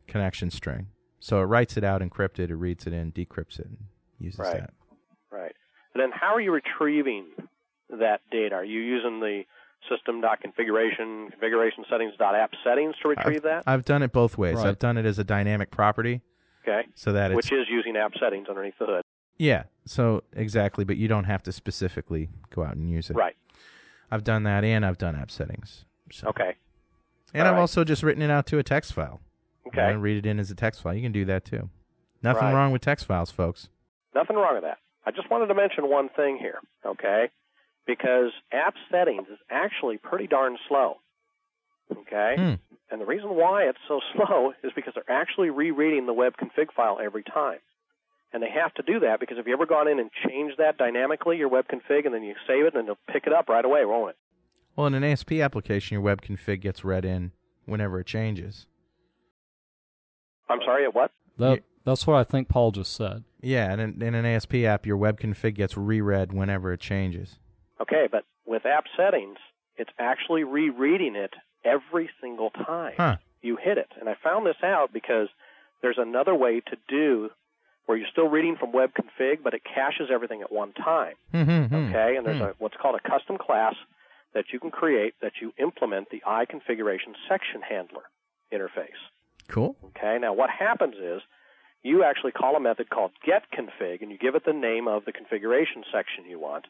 [0.07, 0.86] connection string.
[1.20, 3.76] So it writes it out encrypted, it reads it in, decrypts it, and
[4.18, 4.61] uses Right.
[4.61, 4.70] that.
[5.30, 5.55] Right.
[5.95, 7.26] And then how are you retrieving
[7.91, 8.55] that data?
[8.55, 9.43] Are you using the
[9.89, 13.64] system.configuration, configuration settings.app settings to retrieve that?
[13.66, 14.57] I've done it both ways.
[14.57, 14.66] Right.
[14.66, 16.20] I've done it as a dynamic property,
[16.66, 16.86] Okay.
[16.95, 19.03] so that it's Which is using app settings underneath the hood.
[19.39, 19.64] yeah.
[19.89, 23.14] So exactly, but you don't have to specifically go out and use it.
[23.16, 23.36] Right.
[24.11, 25.84] I've done that, and I've done app settings.
[26.12, 26.28] So.
[26.28, 26.55] Okay.
[27.34, 27.61] And All I've right.
[27.61, 29.20] also just written it out to a text file.
[29.66, 29.80] Okay.
[29.82, 30.95] And read it in as a text file.
[30.95, 31.68] You can do that too.
[32.22, 32.55] Nothing Right.
[32.55, 33.68] wrong with text files, folks.
[34.14, 34.78] Nothing wrong with that.
[35.05, 37.28] I just wanted to mention one thing here, okay?
[37.86, 40.97] Because app settings is actually pretty darn slow.
[41.93, 42.34] Okay?
[42.36, 42.55] Hmm.
[42.91, 46.72] And the reason why it's so slow is because they're actually rereading the web config
[46.74, 47.59] file every time.
[48.33, 50.76] And they have to do that because if you ever gone in and changed that
[50.76, 53.64] dynamically, your web config, and then you save it, and it'll pick it up right
[53.64, 54.16] away, won't it?
[54.76, 57.33] Well, in an ASP application, your web config gets read in
[57.64, 58.66] whenever it changes.
[60.49, 61.11] I'm sorry, at what?
[61.39, 63.24] That, that's what I think Paul just said.
[63.41, 67.39] Yeah, and in, in an ASP app, your web config gets reread whenever it changes.
[67.81, 69.39] Okay, but with app settings,
[69.76, 71.33] it's actually rereading it
[71.64, 72.95] every single time.
[72.97, 73.16] Huh.
[73.43, 73.89] you hit it.
[73.99, 75.29] And I found this out because
[75.83, 77.31] there's another way to do
[77.89, 81.14] where you're still reading from web config, but it caches everything at one time.
[81.32, 81.74] Hmm, hmm, hmm.
[81.89, 82.43] Okay, and there's Hmm.
[82.45, 83.74] a what's called a custom class
[84.34, 88.03] that you can create that you implement the iConfiguration section handler
[88.53, 89.01] interface.
[89.49, 89.74] Cool.
[89.97, 91.22] Okay, now what happens is
[91.82, 95.12] you actually call a method called getConfig and you give it the name of the
[95.12, 96.66] configuration section you want.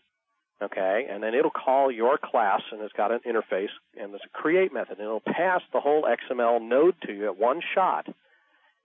[0.62, 4.28] Okay, and then it'll call your class and it's got an interface and there's a
[4.36, 8.06] create method and it'll pass the whole XML node to you at one shot,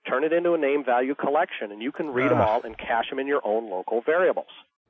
[0.08, 2.46] turn it into a name value collection, and you can read them Ah.
[2.48, 4.48] all and cache them in your own local variables.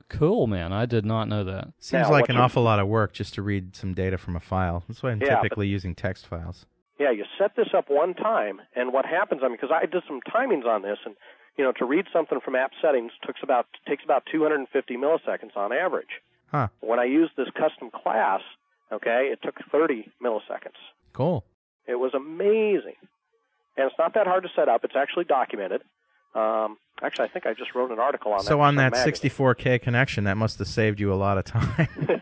[0.08, 0.72] Cool, man.
[0.72, 1.68] I did not know that.
[1.78, 4.18] Seems Now, like what an you- awful lot of work just to read some data
[4.18, 4.82] from a file.
[4.86, 6.66] That's why I'm Yeah, but- typically using text files.
[6.98, 9.42] Yeah, you set this up one time, and what happens?
[9.42, 11.16] I mean, because I did some timings on this, and
[11.56, 15.72] you know, to read something from app settings takes about takes about 250 milliseconds on
[15.72, 16.20] average.
[16.50, 16.68] Huh.
[16.80, 18.42] When I used this custom class,
[18.92, 20.78] okay, it took 30 milliseconds.
[21.12, 21.44] Cool.
[21.86, 22.96] It was amazing,
[23.76, 24.84] and it's not that hard to set up.
[24.84, 25.82] It's actually documented.
[26.34, 28.44] Um, actually, I think I just wrote an article on that.
[28.44, 29.30] So on that magazine.
[29.30, 31.88] 64K connection, that must have saved you a lot of time.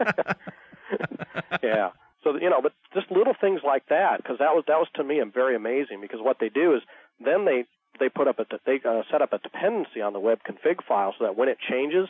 [1.62, 1.90] yeah.
[2.24, 5.04] So you know, but just little things like that, because that was that was to
[5.04, 6.00] me very amazing.
[6.00, 6.82] Because what they do is
[7.24, 7.64] then they
[8.00, 11.14] they put up a they uh, set up a dependency on the web config file
[11.18, 12.08] so that when it changes,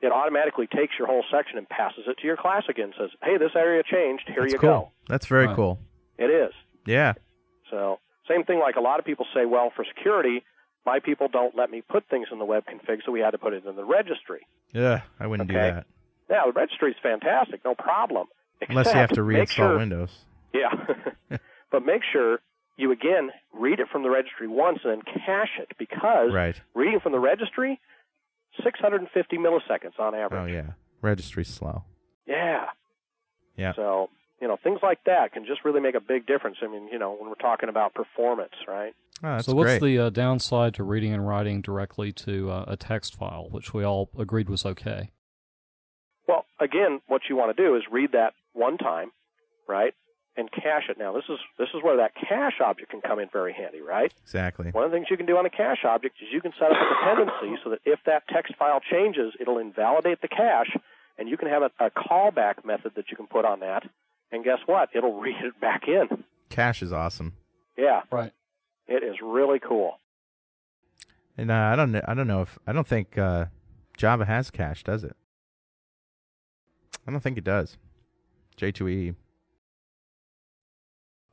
[0.00, 2.86] it automatically takes your whole section and passes it to your class again.
[2.86, 4.24] And says, hey, this area changed.
[4.26, 4.70] Here That's you cool.
[4.70, 4.92] go.
[5.08, 5.56] That's very Right.
[5.56, 5.80] cool.
[6.16, 6.52] It is.
[6.86, 7.14] Yeah.
[7.70, 7.98] So
[8.28, 8.58] same thing.
[8.60, 10.44] Like a lot of people say, well, for security,
[10.86, 13.38] my people don't let me put things in the web config, so we had to
[13.38, 14.46] put it in the registry.
[14.72, 15.86] Yeah, I wouldn't do that.
[16.30, 18.26] Yeah, the registry is fantastic, no problem.
[18.68, 20.10] Unless you have to reinstall sure, Windows.
[20.52, 20.70] Yeah.
[21.70, 22.38] but make sure
[22.76, 26.60] you again read it from the registry once and then cache it because Right.
[26.74, 27.80] reading from the registry,
[28.62, 30.40] 650 milliseconds on average.
[30.42, 30.72] Oh yeah.
[31.02, 31.84] Registry's slow.
[32.26, 32.66] Yeah.
[33.56, 33.72] Yeah.
[33.74, 34.10] So,
[34.40, 36.58] you know, things like that can just really make a big difference.
[36.62, 38.94] I mean, you know, when we're talking about performance, right?
[39.22, 39.82] Oh, so what's great.
[39.82, 43.82] the uh, downside to reading and writing directly to uh, a text file, which we
[43.84, 45.10] all agreed was okay?
[46.28, 49.10] Well, again, what you want to do is read that one time,
[49.66, 49.94] right?
[50.36, 50.98] And cache it.
[50.98, 54.14] Now, this is this is where that cache object can come in very handy, right?
[54.22, 54.70] exactly.
[54.70, 56.70] One of the things you can do on a cache object is you can set
[56.70, 60.76] up a dependency so that if that text file changes, it'll invalidate the cache,
[61.18, 63.82] and you can have a, a callback method that you can put on that.
[64.32, 64.90] And guess what?
[64.94, 66.24] It'll read it back in.
[66.50, 67.34] Cache is awesome.
[67.76, 68.32] Yeah, Right.
[68.86, 69.98] it is really cool.
[71.36, 72.00] And uh, I don't know.
[72.08, 73.46] I don't know if I don't think uh,
[73.96, 75.14] Java has cache, does it?
[77.06, 77.76] I don't think it does.
[78.60, 79.14] J2EE.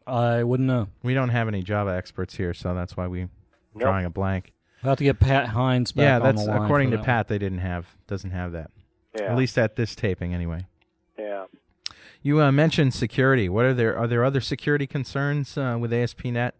[0.07, 0.87] I wouldn't know.
[1.01, 3.29] We don't have any Java experts here, so that's why we're
[3.73, 3.81] Nope.
[3.81, 4.53] drawing a blank.
[4.83, 7.05] We'll have to get Pat Hynds back yeah, on that's the line according to that
[7.05, 7.27] Pat.
[7.27, 8.69] They didn't have doesn't have that.
[9.17, 9.31] Yeah.
[9.31, 10.67] At least at this taping, anyway.
[12.25, 12.29] Yeah.
[12.29, 13.49] You uh, mentioned security.
[13.49, 13.97] What are there?
[13.97, 16.55] Are there other security concerns uh, with ASP.NET?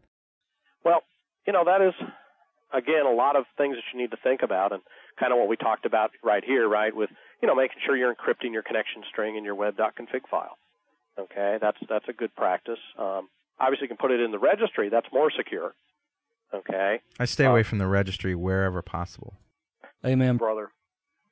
[0.84, 1.01] Well,
[1.47, 1.93] you know, that is,
[2.74, 4.82] again, a lot of things that you need to think about and
[5.20, 7.09] kind of what we talked about right here, right, with,
[7.41, 10.57] you know, making sure you're encrypting your connection string in your web.config file.
[11.18, 12.80] Okay, that's that's a good practice.
[12.99, 14.89] Um, obviously, you can put it in the registry.
[14.89, 15.74] That's more secure.
[16.53, 19.34] Okay, I stay Uh, away from the registry wherever possible.
[20.05, 20.36] Amen.
[20.36, 20.72] brother.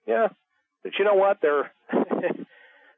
[0.07, 0.29] Yeah,
[0.83, 1.41] but you know what?
[1.41, 1.73] There,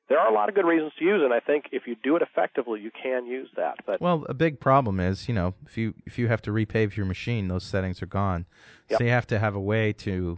[0.07, 1.25] there are a lot of good reasons to use it.
[1.25, 3.77] And I think if you do it effectively, you can use that.
[3.85, 6.95] But Well, a big problem is, you know, if you if you have to repave
[6.95, 8.45] your machine, those settings are gone.
[8.89, 8.99] Yep.
[8.99, 10.37] So you have to have a way to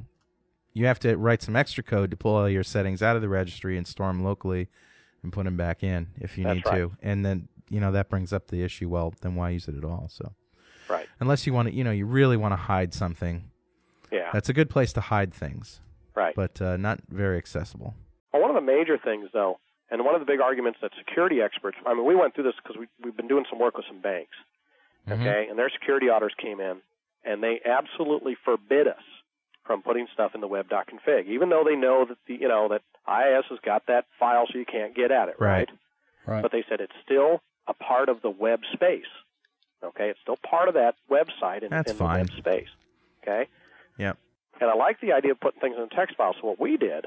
[0.73, 3.29] you have to write some extra code to pull all your settings out of the
[3.29, 4.67] registry and store them locally
[5.23, 6.77] and put them back in if you That's need right.
[6.77, 6.91] to.
[7.01, 9.83] And then, you know, that brings up the issue, well, then why use it at
[9.83, 10.07] all?
[10.09, 10.31] So
[10.87, 13.49] right, unless you want to, you know, you really want to hide something.
[14.11, 15.81] yeah, That's a good place to hide things,
[16.15, 16.35] right.
[16.35, 17.95] but uh, not very accessible.
[18.37, 19.59] Well, one of the major things, though,
[19.89, 22.53] and one of the big arguments that security experts, I mean, we went through this
[22.61, 24.35] because we, we've been doing some work with some banks,
[25.07, 25.13] Mhm.
[25.21, 26.81] okay, and their security auditors came in,
[27.23, 29.01] and they absolutely forbid us
[29.65, 32.81] from putting stuff in the web.config, even though they know that the, you know, that
[33.07, 35.69] IIS has got that file so you can't get at it, Right.
[36.25, 36.41] Right.
[36.41, 39.07] But they said it's still a part of the web space,
[39.83, 40.09] okay?
[40.09, 42.25] It's still part of that website in, That's in fine.
[42.25, 42.69] the web space,
[43.23, 43.47] okay?
[43.97, 44.17] Yep.
[44.59, 46.33] And I like the idea of putting things in a text file.
[46.33, 47.05] So what we did,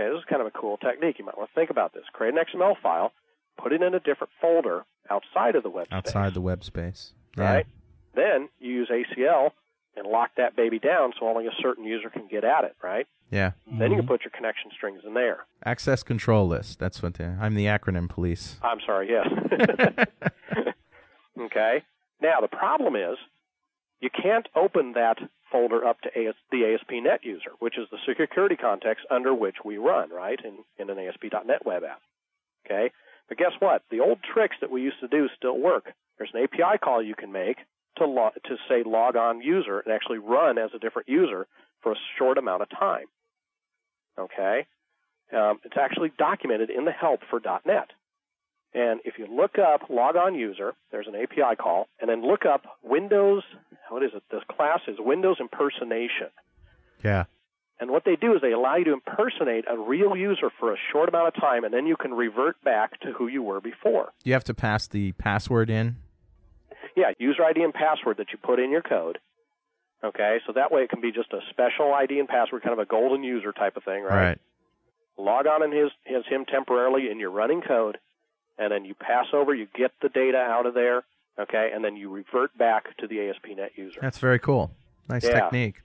[0.00, 1.18] okay, this is kind of a cool technique.
[1.18, 2.04] You might want to think about this.
[2.12, 3.12] Create an XML file,
[3.60, 7.12] put it in a different folder outside of the web Outside space, the web space.
[7.36, 7.52] Yeah.
[7.54, 7.66] right?
[8.14, 9.50] Then you use ACL
[9.96, 13.06] and lock that baby down so only a certain user can get at it, right?
[13.30, 13.52] Yeah.
[13.66, 14.08] Then you can Mhm.
[14.08, 15.46] put your connection strings in there.
[15.64, 16.78] Access control list.
[16.80, 18.58] That's what the, I'm the acronym police.
[18.62, 19.28] I'm sorry, yes.
[21.40, 21.82] okay.
[22.20, 23.16] Now the problem is
[24.00, 25.18] you can't open that
[25.50, 29.78] folder up to AS, the ASP.NET user, which is the security context under which we
[29.78, 32.00] run, right, in, in an ASP.NET web app.
[32.66, 32.90] Okay.
[33.28, 33.82] But guess what?
[33.90, 35.92] The old tricks that we used to do still work.
[36.18, 37.58] There's an API call you can make
[37.98, 41.46] to log, to say log on user and actually run as a different user
[41.82, 43.06] for a short amount of time.
[44.18, 44.66] Okay.
[45.32, 47.90] Um, it's actually documented in the help for .NET.
[48.72, 52.46] And if you look up log on user, there's an API call, and then look
[52.46, 53.42] up Windows,
[53.88, 54.22] what is it?
[54.30, 56.28] This class is Windows impersonation.
[57.02, 57.24] Yeah.
[57.80, 60.76] And what they do is they allow you to impersonate a real user for a
[60.92, 64.12] short amount of time, and then you can revert back to who you were before.
[64.22, 65.96] You have to pass the password in.
[66.94, 69.18] Yeah, user ID and password that you put in your code.
[70.04, 72.78] Okay, so that way it can be just a special ID and password, kind of
[72.78, 74.28] a golden user type of thing, right?
[74.28, 74.38] Right.
[75.18, 77.98] Log on in his, his him temporarily in your running code,
[78.60, 81.02] and then you pass over, you get the data out of there,
[81.38, 83.98] okay, and then you revert back to the ASP.NET user.
[84.00, 84.70] That's very cool.
[85.08, 85.40] Nice Yeah.
[85.40, 85.82] technique.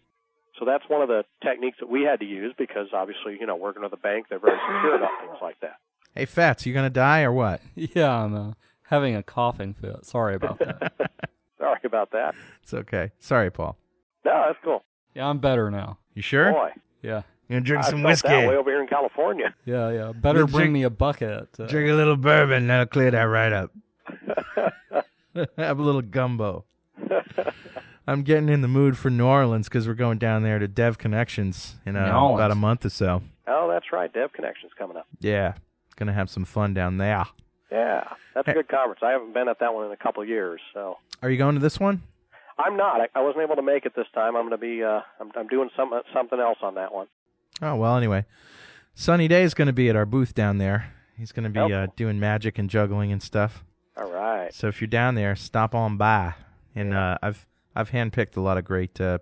[0.60, 3.56] So that's one of the techniques that we had to use because obviously, you know,
[3.56, 5.78] working with a bank, they're very secure about things like that.
[6.14, 7.62] Hey, Fats, you gonna die or what?
[7.76, 8.52] Yeah, I'm uh,
[8.84, 10.06] having a coughing fit.
[10.06, 11.12] Sorry about that.
[11.58, 12.36] Sorry about that.
[12.64, 13.12] It's okay.
[13.20, 13.78] Sorry, Paul.
[14.24, 14.84] No, that's cool.
[15.14, 15.98] yeah, I'm better now.
[16.14, 16.52] You sure?
[16.52, 16.72] Boy,
[17.02, 17.24] Yeah.
[17.50, 18.28] You gonna drink I some felt whiskey?
[18.30, 19.54] that way over here in California.
[19.66, 20.12] Yeah, yeah.
[20.14, 21.48] Better Drink- bring me a bucket.
[21.60, 22.68] Uh, Drink a little bourbon.
[22.68, 23.72] That'll clear that right up.
[25.58, 26.66] Have a little gumbo.
[28.08, 30.98] I'm getting in the mood for New Orleans because we're going down there to Dev
[30.98, 33.22] Connections in uh, about a month or so.
[33.48, 34.12] oh, that's right.
[34.14, 35.08] Dev Connection's coming up.
[35.20, 35.54] Yeah,
[35.96, 37.26] gonna have some fun down there.
[37.72, 39.02] Yeah, that's a good conference.
[39.04, 41.56] I haven't been at that one in a couple of years, so Are you going
[41.56, 42.02] to this one?
[42.58, 43.02] I'm not.
[43.02, 44.36] I, I wasn't able to make it this time.
[44.38, 44.84] I'm going to be.
[44.84, 47.08] Uh, I'm, I'm doing some something else on that one.
[47.62, 47.96] Oh well.
[47.98, 48.26] Anyway,
[48.94, 50.92] Sunny Day is going to be at our booth down there.
[51.18, 53.64] He's going to be Oh, uh, doing magic and juggling and stuff.
[53.98, 54.54] All right.
[54.54, 56.34] So if you're down there, stop on by.
[56.76, 57.46] And uh, I've
[57.76, 59.20] I've handpicked a lot of great uh,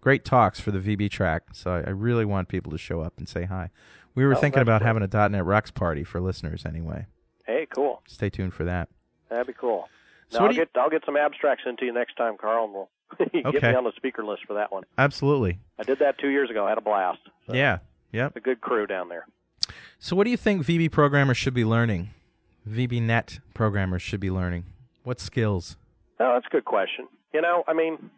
[0.00, 1.44] great talks for the VB track.
[1.52, 3.70] So I, I really want people to show up and say hi.
[4.14, 4.88] We were Oh, thinking about great.
[4.88, 7.06] having a .NET Rocks party for listeners anyway.
[7.46, 8.02] Hey, cool.
[8.06, 8.90] Stay tuned for that.
[9.30, 9.88] That'd be cool.
[10.28, 12.90] So Now, I'll get I'll get some abstracts into you next time, Carl, and we'll
[13.32, 13.70] get Okay.
[13.70, 14.84] me on the speaker list for that one.
[14.98, 15.58] Absolutely.
[15.78, 16.66] I did that two years ago.
[16.66, 17.20] I had a blast.
[17.46, 17.78] So Yeah.
[18.12, 18.36] Yep.
[18.36, 19.26] A good crew down there.
[19.98, 22.10] So what do you think VB programmers should be learning?
[22.68, 24.64] VBNet programmers should be learning.
[25.04, 25.76] What skills?
[26.20, 27.08] No, that's a good question.
[27.32, 28.10] You know, I mean,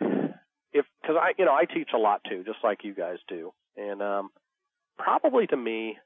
[0.00, 3.52] if because I, you know, I teach a lot too, just like you guys do,
[3.76, 4.30] and um,
[4.98, 5.98] probably to me,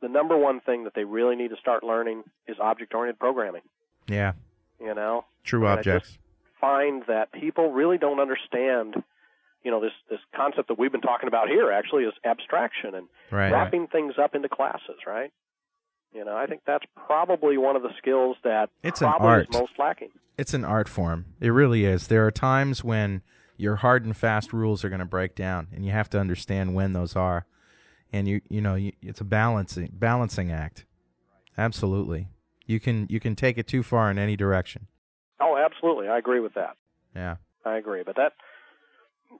[0.00, 3.62] the number one thing that they really need to start learning is object-oriented programming.
[4.06, 4.32] Yeah.
[4.80, 6.18] You know, True I objects.
[6.60, 9.02] Find that people really don't understand,
[9.62, 13.08] you know, this this concept that we've been talking about here actually is abstraction and
[13.30, 13.52] Right.
[13.52, 15.32] wrapping things up into classes, right?
[16.14, 19.48] You know, I think that's probably one of the skills that It's an art.
[19.50, 20.08] is most lacking.
[20.38, 21.26] It's an art form.
[21.40, 22.06] It really is.
[22.06, 23.22] There are times when
[23.58, 26.74] your hard and fast rules are going to break down, and you have to understand
[26.74, 27.44] when those are.
[28.12, 30.86] And you, you know, you, it's a balancing balancing act.
[31.58, 32.28] Absolutely.
[32.66, 34.86] You can you can take it too far in any direction.
[35.58, 36.08] Absolutely.
[36.08, 36.76] I agree with that.
[37.14, 37.36] Yeah.
[37.64, 38.02] I agree.
[38.04, 38.32] But that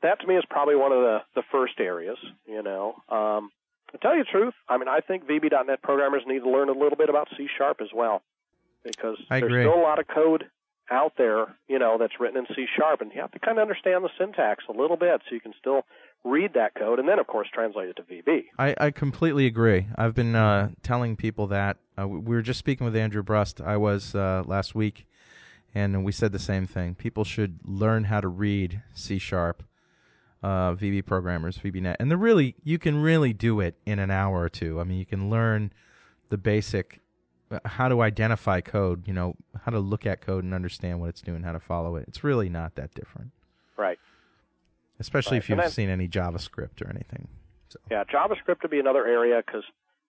[0.03, 2.19] that to me is probably one of the the first areas.
[2.47, 3.51] You know, um,
[3.93, 6.73] to tell you the truth, I mean, I think VB.NET programmers need to learn a
[6.73, 8.23] little bit about C Sharp as well,
[8.85, 9.63] because I there's agree.
[9.63, 10.45] still a lot of code
[10.91, 13.63] out there, you know, that's written in C Sharp, and you have to kind of
[13.63, 15.83] understand the syntax a little bit so you can still
[16.25, 18.45] read that code, and then of course translate it to VB.
[18.59, 19.87] I, I completely agree.
[19.97, 21.77] I've been uh, telling people that.
[21.99, 23.61] Uh, we we were just speaking with Andrew Brust.
[23.61, 25.07] I was uh, last week,
[25.79, 26.95] and we said the same thing.
[26.95, 29.63] People should learn how to read C sharp,
[30.43, 34.41] uh, VB programmers, VBNet, and the really you can really do it in an hour
[34.43, 34.81] or two.
[34.81, 35.73] I mean, you can learn
[36.31, 37.01] the basic
[37.51, 39.07] uh, how to identify code.
[39.07, 41.97] You know, how to look at code and understand what it's doing, how to follow
[41.97, 42.05] it.
[42.09, 43.31] It's really not that different,
[43.77, 43.99] Right.
[44.99, 45.45] especially Right.
[45.45, 47.29] if you've then- seen any JavaScript or anything.
[47.91, 49.65] Yeah, JavaScript would be another area because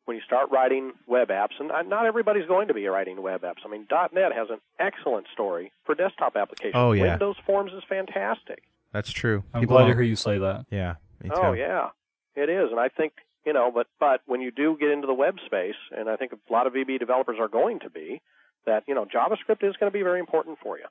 [0.09, 3.43] when you start writing web apps, and uh, not everybody's going to be writing web
[3.43, 3.57] apps.
[3.63, 6.73] I mean, .NET has an excellent story for desktop applications.
[6.75, 7.11] Oh, yeah.
[7.11, 8.63] Windows Forms is fantastic.
[8.91, 9.43] That's true.
[9.53, 10.65] I'm People glad to don't- hear you say that.
[10.71, 10.95] Yeah.
[11.21, 11.35] Me too.
[11.35, 11.89] Oh yeah,
[12.35, 13.13] it is, and I think
[13.45, 16.31] you know, but but when you do get into the web space, and I think
[16.33, 18.19] a lot of VB developers are going to be,
[18.65, 20.85] that you know, JavaScript is going to be very important for you.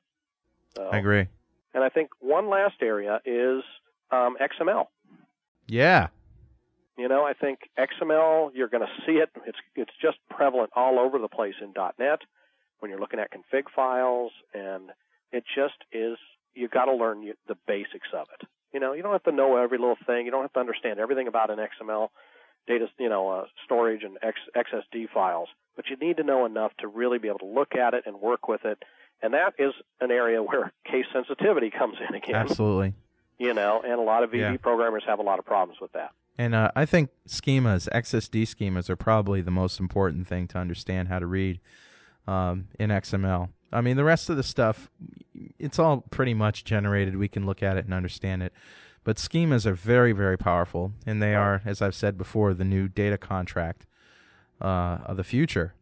[0.77, 1.27] So, I agree.
[1.75, 3.65] And I think one last area is
[4.13, 4.87] um, XML.
[5.67, 6.09] Yeah.
[6.99, 9.31] You know, I think XML, you're going to see it.
[9.47, 12.19] It's it's just prevalent all over the place in .NET
[12.81, 14.91] when you're looking at config files, and
[15.33, 16.19] it just is.
[16.55, 18.49] You've got to learn the basics of it.
[18.75, 20.25] You know, you don't have to know every little thing.
[20.25, 22.09] You don't have to understand everything about an XML
[22.67, 26.73] data, you know, uh, storage and X, XSD files, but you need to know enough
[26.81, 28.83] to really be able to look at it and work with it.
[29.23, 32.35] And that is an area where case sensitivity comes in again.
[32.35, 32.95] Absolutely.
[33.39, 34.57] You know, and a lot of VB Yeah.
[34.57, 36.11] programmers have a lot of problems with that.
[36.39, 41.09] And uh, I think schemas, XSD schemas, are probably the most important thing to understand
[41.09, 41.61] how to read
[42.29, 43.49] um, in XML.
[43.73, 44.89] I mean, the rest of the stuff,
[45.59, 47.17] it's all pretty much generated.
[47.17, 48.53] We can look at it and understand it.
[49.05, 52.89] But schemas are very, very powerful, and they are, as I've said before, the new
[52.89, 53.87] data contract
[54.61, 55.75] uh, of the future.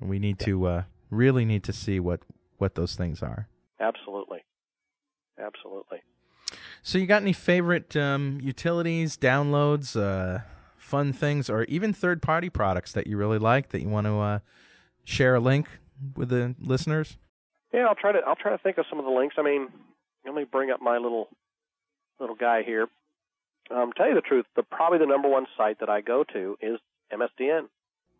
[0.00, 2.20] We need to uh, really need to see what
[2.58, 3.48] what those things are.
[3.80, 4.44] Absolutely.
[5.38, 6.00] Absolutely.
[6.82, 10.40] So, you got any favorite um, utilities, downloads, uh,
[10.76, 14.38] fun things, or even third-party products that you really like that you want to uh,
[15.04, 15.68] share a link
[16.16, 17.16] with the listeners?
[17.72, 19.36] Yeah, I'll try to I'll try to think of some of the links.
[19.38, 19.68] I mean,
[20.24, 21.28] let me bring up my little
[22.18, 22.88] little guy here.
[23.70, 26.56] Um, tell you the truth, the probably the number one site that I go to
[26.60, 26.80] is
[27.12, 27.68] MSDN.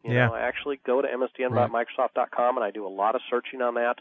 [0.05, 0.27] You Yeah.
[0.29, 3.99] know, I actually go to msdn.microsoft.com and I do a lot of searching on that.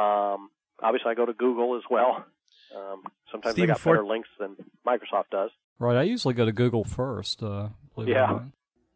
[0.00, 0.50] Um,
[0.80, 2.24] obviously, I go to Google as well.
[2.76, 4.56] Um, sometimes Stephen they got Fort- better links than
[4.86, 5.50] Microsoft does.
[5.78, 5.96] Right.
[5.96, 7.42] I usually go to Google first.
[7.42, 8.40] Uh, believe Yeah.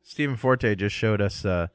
[0.02, 1.66] Stephen Forte just showed us uh,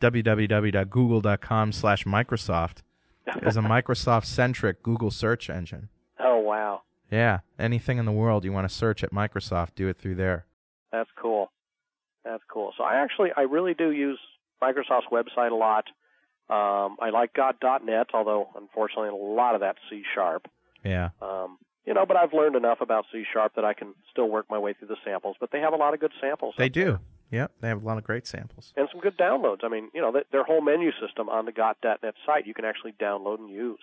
[0.00, 2.78] www.google.com slash Microsoft
[3.42, 5.88] as a Microsoft-centric Google search engine.
[6.20, 9.98] oh wow, Yeah, anything in the world you want to search at Microsoft, do it
[9.98, 10.46] through there.
[10.92, 11.50] That's cool.
[12.24, 12.72] That's cool.
[12.78, 14.18] So I actually, I really do use
[14.62, 15.84] Microsoft's website a lot.
[16.48, 20.46] Um, I like GotDotNet, although unfortunately a lot of that's C sharp.
[20.84, 21.10] Yeah.
[21.22, 24.46] Um, you know, but I've learned enough about C sharp that I can still work
[24.48, 25.36] my way through the samples.
[25.38, 26.54] But they have a lot of good samples.
[26.56, 26.98] They do.
[27.30, 28.72] Yep, they have a lot of great samples.
[28.76, 29.64] and some good downloads.
[29.64, 32.64] I mean, you know, th- their whole menu system on the GotDotNet site you can
[32.64, 33.80] actually download and use.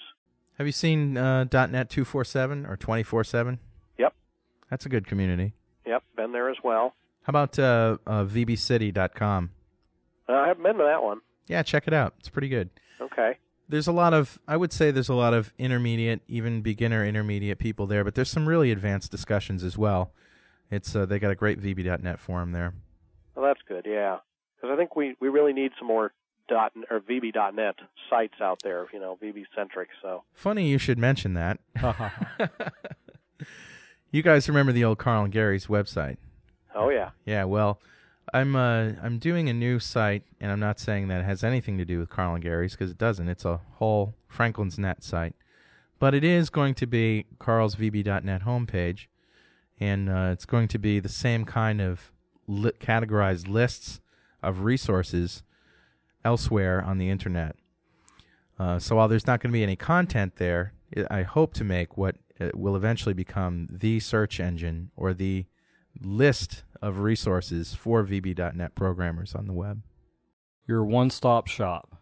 [0.58, 3.58] Have you seen uh, .NET 247 or 24/7?
[3.98, 4.14] Yep.
[4.70, 5.54] That's a good community.
[5.86, 6.94] Yep, been there as well.
[7.24, 9.50] How about uh, uh, vbcity.com?
[10.30, 11.20] Uh, I haven't been to that one.
[11.48, 12.14] Yeah, check it out.
[12.20, 12.70] It's pretty good.
[13.02, 13.38] Okay.
[13.72, 17.58] There's a lot of, I would say there's a lot of intermediate, even beginner intermediate
[17.58, 20.12] people there, but there's some really advanced discussions as well.
[20.70, 22.74] It's uh, they got a great VB.net forum there.
[23.34, 23.86] Well, that's good.
[23.88, 24.18] Yeah,
[24.56, 26.12] because I think we we really need some more
[26.48, 27.76] dot or VB.net
[28.10, 28.88] sites out there.
[28.94, 29.90] You know, VB centric.
[30.02, 31.60] So Funny you should mention that.
[34.12, 36.18] you guys remember the old Carl and Gary's website?
[36.76, 37.80] oh yeah, Yeah, well,
[38.34, 41.78] I'm uh, I'm doing a new site, and I'm not saying that it has anything
[41.78, 43.28] to do with Carl and Gary's because it doesn't.
[43.28, 45.36] It's a whole Franklins.Net site,
[46.00, 49.08] but it is going to be Carl's VB.net homepage,
[49.80, 52.12] and uh, it's going to be the same kind of
[52.48, 54.00] li- categorized lists
[54.42, 55.44] of resources
[56.24, 57.56] elsewhere on the internet.
[58.58, 60.74] Uh, so while there's not going to be any content there,
[61.10, 65.46] I hope to make what uh, will eventually become the search engine or the
[66.04, 69.82] list of resources for VB.NET programmers on the web.
[70.68, 71.96] Your one-stop shop.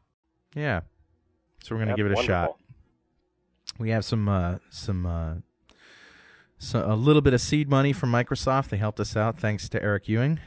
[0.55, 0.81] Yeah.
[1.63, 2.35] So we're gonna give it a wonderful.
[2.35, 2.55] shot.
[3.77, 5.35] We have some uh, some uh,
[6.57, 8.69] so a little bit of seed money from Microsoft.
[8.69, 9.39] They helped us out.
[9.39, 10.39] Thanks to Eric Ewing.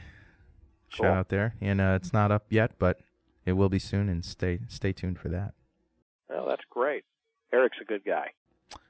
[0.95, 1.05] Cool.
[1.05, 1.55] Shout out there.
[1.59, 2.99] And uh, it's not up yet, but
[3.45, 4.09] it will be soon.
[4.09, 5.53] And stay stay tuned for that.
[6.29, 7.03] Oh, that's great.
[7.51, 8.29] Eric's a good guy.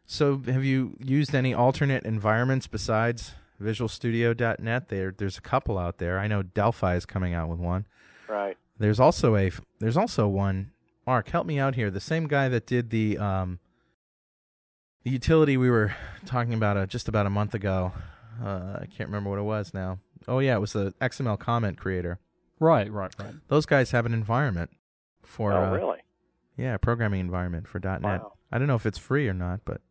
[0.06, 3.34] So, have you used any alternate environments besides
[3.64, 4.90] VisualStudio.net?
[4.90, 6.20] There, there's a couple out there.
[6.20, 7.86] I know Delphi is coming out with one.
[8.28, 8.58] Right.
[8.78, 10.72] There's also a there's also one.
[11.06, 11.92] Mark, help me out here.
[11.92, 13.60] The same guy that did the um
[15.04, 15.94] the utility we were
[16.26, 17.92] talking about uh, just about a month ago.
[18.44, 20.00] Uh, I can't remember what it was now.
[20.28, 22.20] Oh yeah, it was the XML comment creator.
[22.60, 23.34] Right, right, right.
[23.50, 24.72] Those guys have an environment
[25.24, 26.00] for oh, uh, really?
[26.58, 28.02] yeah, a programming environment for .NET.
[28.02, 28.34] Wow.
[28.52, 29.82] I don't know if it's free or not, but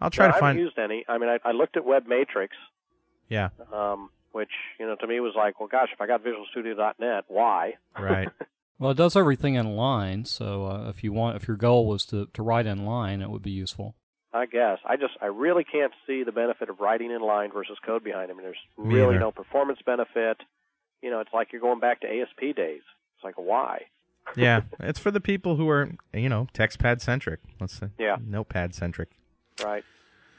[0.00, 0.58] I'll try No, to I find.
[0.58, 1.04] haven't used any.
[1.08, 2.54] I mean, I, I looked at Web Matrix.
[3.28, 7.24] yeah, um, which you know to me was like, well, gosh, if I got VisualStudio.net,
[7.28, 7.74] why?
[7.98, 8.28] right.
[8.78, 12.04] Well, it does everything in line, so uh, if you want, if your goal was
[12.08, 13.94] to, to write in line, it would be useful.
[14.34, 17.78] I guess I just I really can't see the benefit of writing in line versus
[17.86, 18.30] code behind.
[18.30, 19.20] I mean, there's Me really either.
[19.20, 20.36] no performance benefit.
[21.00, 22.82] You know, it's like you're going back to ASP days.
[23.16, 23.84] It's like why?
[24.36, 27.40] yeah, it's for the people who are you know text pad centric.
[27.58, 28.16] Let's say Yeah.
[28.22, 29.08] Notepad centric.
[29.64, 29.84] Right.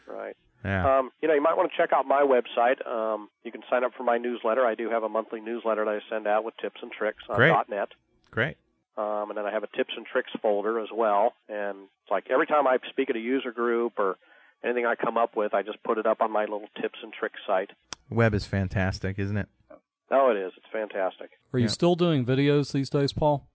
[0.08, 0.36] Right.
[0.66, 1.00] Yeah.
[1.00, 2.86] Um, you know, you might want to check out my website.
[2.88, 4.66] Um, you can sign up for my newsletter.
[4.66, 7.36] I do have a monthly newsletter that I send out with tips and tricks on
[7.38, 7.54] Great.
[7.70, 7.90] .NET.
[8.32, 8.58] Great.
[8.98, 11.34] Um, and then I have a tips and tricks folder as well.
[11.48, 14.18] And it's like every time I speak at a user group or
[14.64, 17.14] anything I come up with, I just put it up on my little tips and
[17.14, 17.70] tricks site.
[18.10, 19.48] Web is fantastic, isn't it?
[20.10, 20.54] Oh, it is.
[20.58, 21.32] It's fantastic.
[21.54, 21.72] Are you Yeah.
[21.72, 23.48] still doing videos these days, Paul?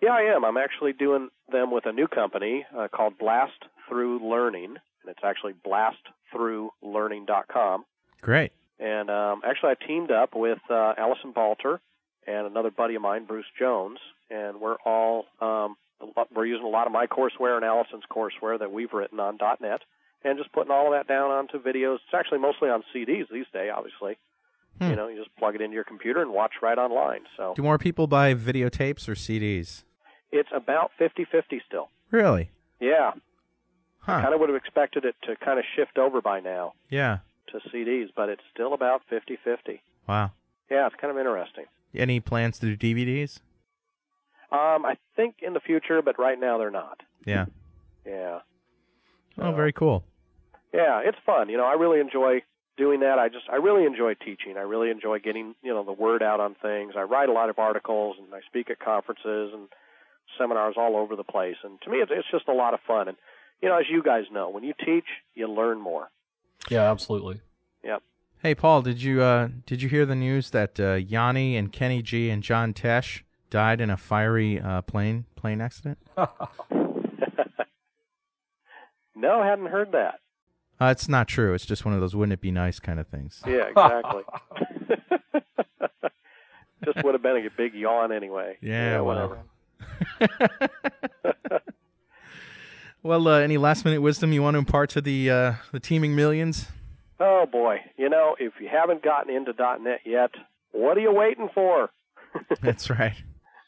[0.00, 0.44] Yeah, I am.
[0.44, 4.76] I'm actually doing them with a new company uh, called Blast Through Learning,
[5.08, 7.84] and it's actually blastthroughlearning.com.
[8.20, 8.52] Great.
[8.78, 11.80] And um, actually, I teamed up with uh, Alison Balter
[12.26, 13.98] and another buddy of mine, Bruce Jones,
[14.30, 15.76] and we're all um,
[16.34, 19.80] we're using a lot of my courseware and Alison's courseware that we've written on .NET,
[20.24, 21.96] and just putting all of that down onto videos.
[21.96, 24.16] It's actually mostly on CDs these days, obviously.
[24.78, 24.90] Hmm.
[24.90, 27.22] You know, you just plug it into your computer and watch right online.
[27.36, 29.82] So Do more people buy videotapes or CDs?
[30.30, 31.88] it's about 50-50 still.
[32.10, 32.50] Really?
[32.80, 33.12] Yeah,
[34.08, 34.22] Huh.
[34.22, 37.18] kind of would have expected it to kind of shift over by now Yeah.
[37.48, 39.80] to CDs, but it's still about 50-50.
[40.08, 40.30] Wow.
[40.70, 41.64] Yeah, it's kind of interesting.
[41.94, 43.40] Any plans to do DVDs?
[44.50, 47.02] Um, I think in the future, but right now they're not.
[47.26, 47.46] Yeah.
[48.06, 48.40] Yeah.
[49.38, 50.04] Oh, very cool.
[50.72, 51.48] Yeah, it's fun.
[51.50, 52.42] You know, I really enjoy
[52.76, 53.18] doing that.
[53.18, 54.56] I just I really enjoy teaching.
[54.56, 56.94] I really enjoy getting you know the word out on things.
[56.96, 59.68] I write a lot of articles and I speak at conferences and
[60.38, 61.56] seminars all over the place.
[61.64, 63.08] And to me, it's, it's just a lot of fun.
[63.08, 63.16] And
[63.62, 66.10] you know, as you guys know, when you teach, you learn more.
[66.70, 67.40] Yeah, absolutely.
[67.84, 68.02] Yep.
[68.40, 72.02] Hey, Paul, did you uh, did you hear the news that uh, Yanni and Kenny
[72.02, 75.98] G and John Tesh died in a fiery uh, plane plane accident?
[76.16, 76.28] no,
[79.40, 80.20] I hadn't heard that.
[80.80, 81.54] Uh, it's not true.
[81.54, 83.42] It's just one of those "wouldn't it be nice" kind of things.
[83.46, 84.22] Yeah, exactly.
[86.84, 88.56] just would have been a big yawn anyway.
[88.60, 89.04] Yeah, well.
[89.04, 89.38] whatever.
[90.20, 91.60] Well,
[93.04, 96.66] uh, any last minute wisdom you want to impart to the uh, the teeming millions?
[97.20, 100.30] Oh boy, you know, if you haven't gotten into .NET yet,
[100.72, 101.90] what are you waiting for?
[102.62, 103.14] That's right.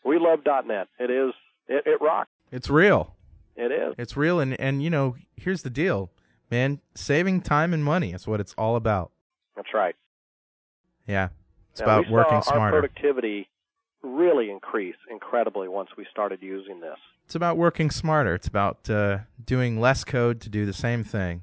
[0.05, 0.89] We love .NET.
[0.99, 1.33] It is
[1.69, 2.31] it, it rocks.
[2.53, 3.15] It's real.
[3.57, 3.95] It is.
[3.99, 6.11] It's real, and and you know, here's the deal,
[6.51, 6.81] man.
[6.95, 9.11] Saving time and money is what it's all about.
[9.57, 9.95] That's right.
[11.07, 11.29] Yeah,
[11.73, 12.81] it's Now, about working Our smarter.
[12.81, 13.49] productivity
[14.03, 16.97] really increase incredibly once we started using this.
[17.27, 18.35] It's about working smarter.
[18.35, 21.43] It's about uh, doing less code to do the same thing.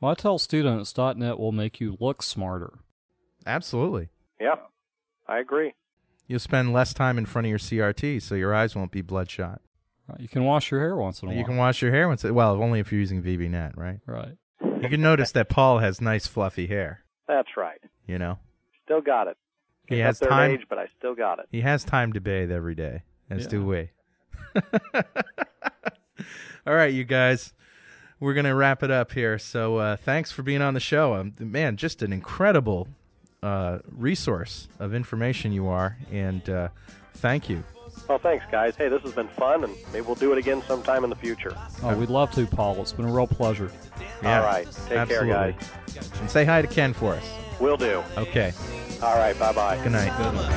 [0.00, 2.78] Well, I tell students .NET will make you look smarter.
[3.46, 4.08] Absolutely.
[4.40, 4.70] Yep,
[5.28, 5.74] I agree.
[6.26, 9.60] You'll spend less time in front of your CRT, so your eyes won't be bloodshot.
[10.18, 11.40] You can wash your hair once in a You while.
[11.40, 12.22] You can wash your hair once.
[12.24, 13.98] Well, only if you're using VBNet, right?
[14.06, 14.36] Right.
[14.82, 17.04] You can notice that Paul has nice fluffy hair.
[17.26, 17.80] That's right.
[18.06, 18.38] You know,
[18.84, 19.36] Still got it.
[19.88, 20.50] He Getting has up there in time.
[20.60, 21.46] age, but I still got it.
[21.50, 23.48] He has time to bathe every day, as Yeah.
[23.48, 23.90] do we.
[26.66, 27.52] All right, you guys,
[28.18, 29.38] we're gonna wrap it up here.
[29.38, 31.14] So uh, thanks for being on the show.
[31.14, 32.88] Um, man, just an incredible
[33.42, 36.68] uh, resource of information you are, and uh,
[37.14, 37.62] thank you.
[38.08, 38.74] Well, thanks, guys.
[38.76, 41.56] Hey, this has been fun, and maybe we'll do it again sometime in the future.
[41.82, 42.80] Oh, we'd love to, Paul.
[42.80, 43.70] It's been a real pleasure.
[44.22, 44.66] Yeah, All right.
[44.88, 45.28] Take absolutely.
[45.32, 45.52] care,
[45.94, 46.10] guys.
[46.20, 47.24] And say hi to Ken for us.
[47.58, 48.02] We'll do.
[48.16, 48.52] Okay.
[49.02, 49.38] All right.
[49.38, 49.82] Bye bye.
[49.82, 50.16] Good night.
[50.16, 50.52] Good luck.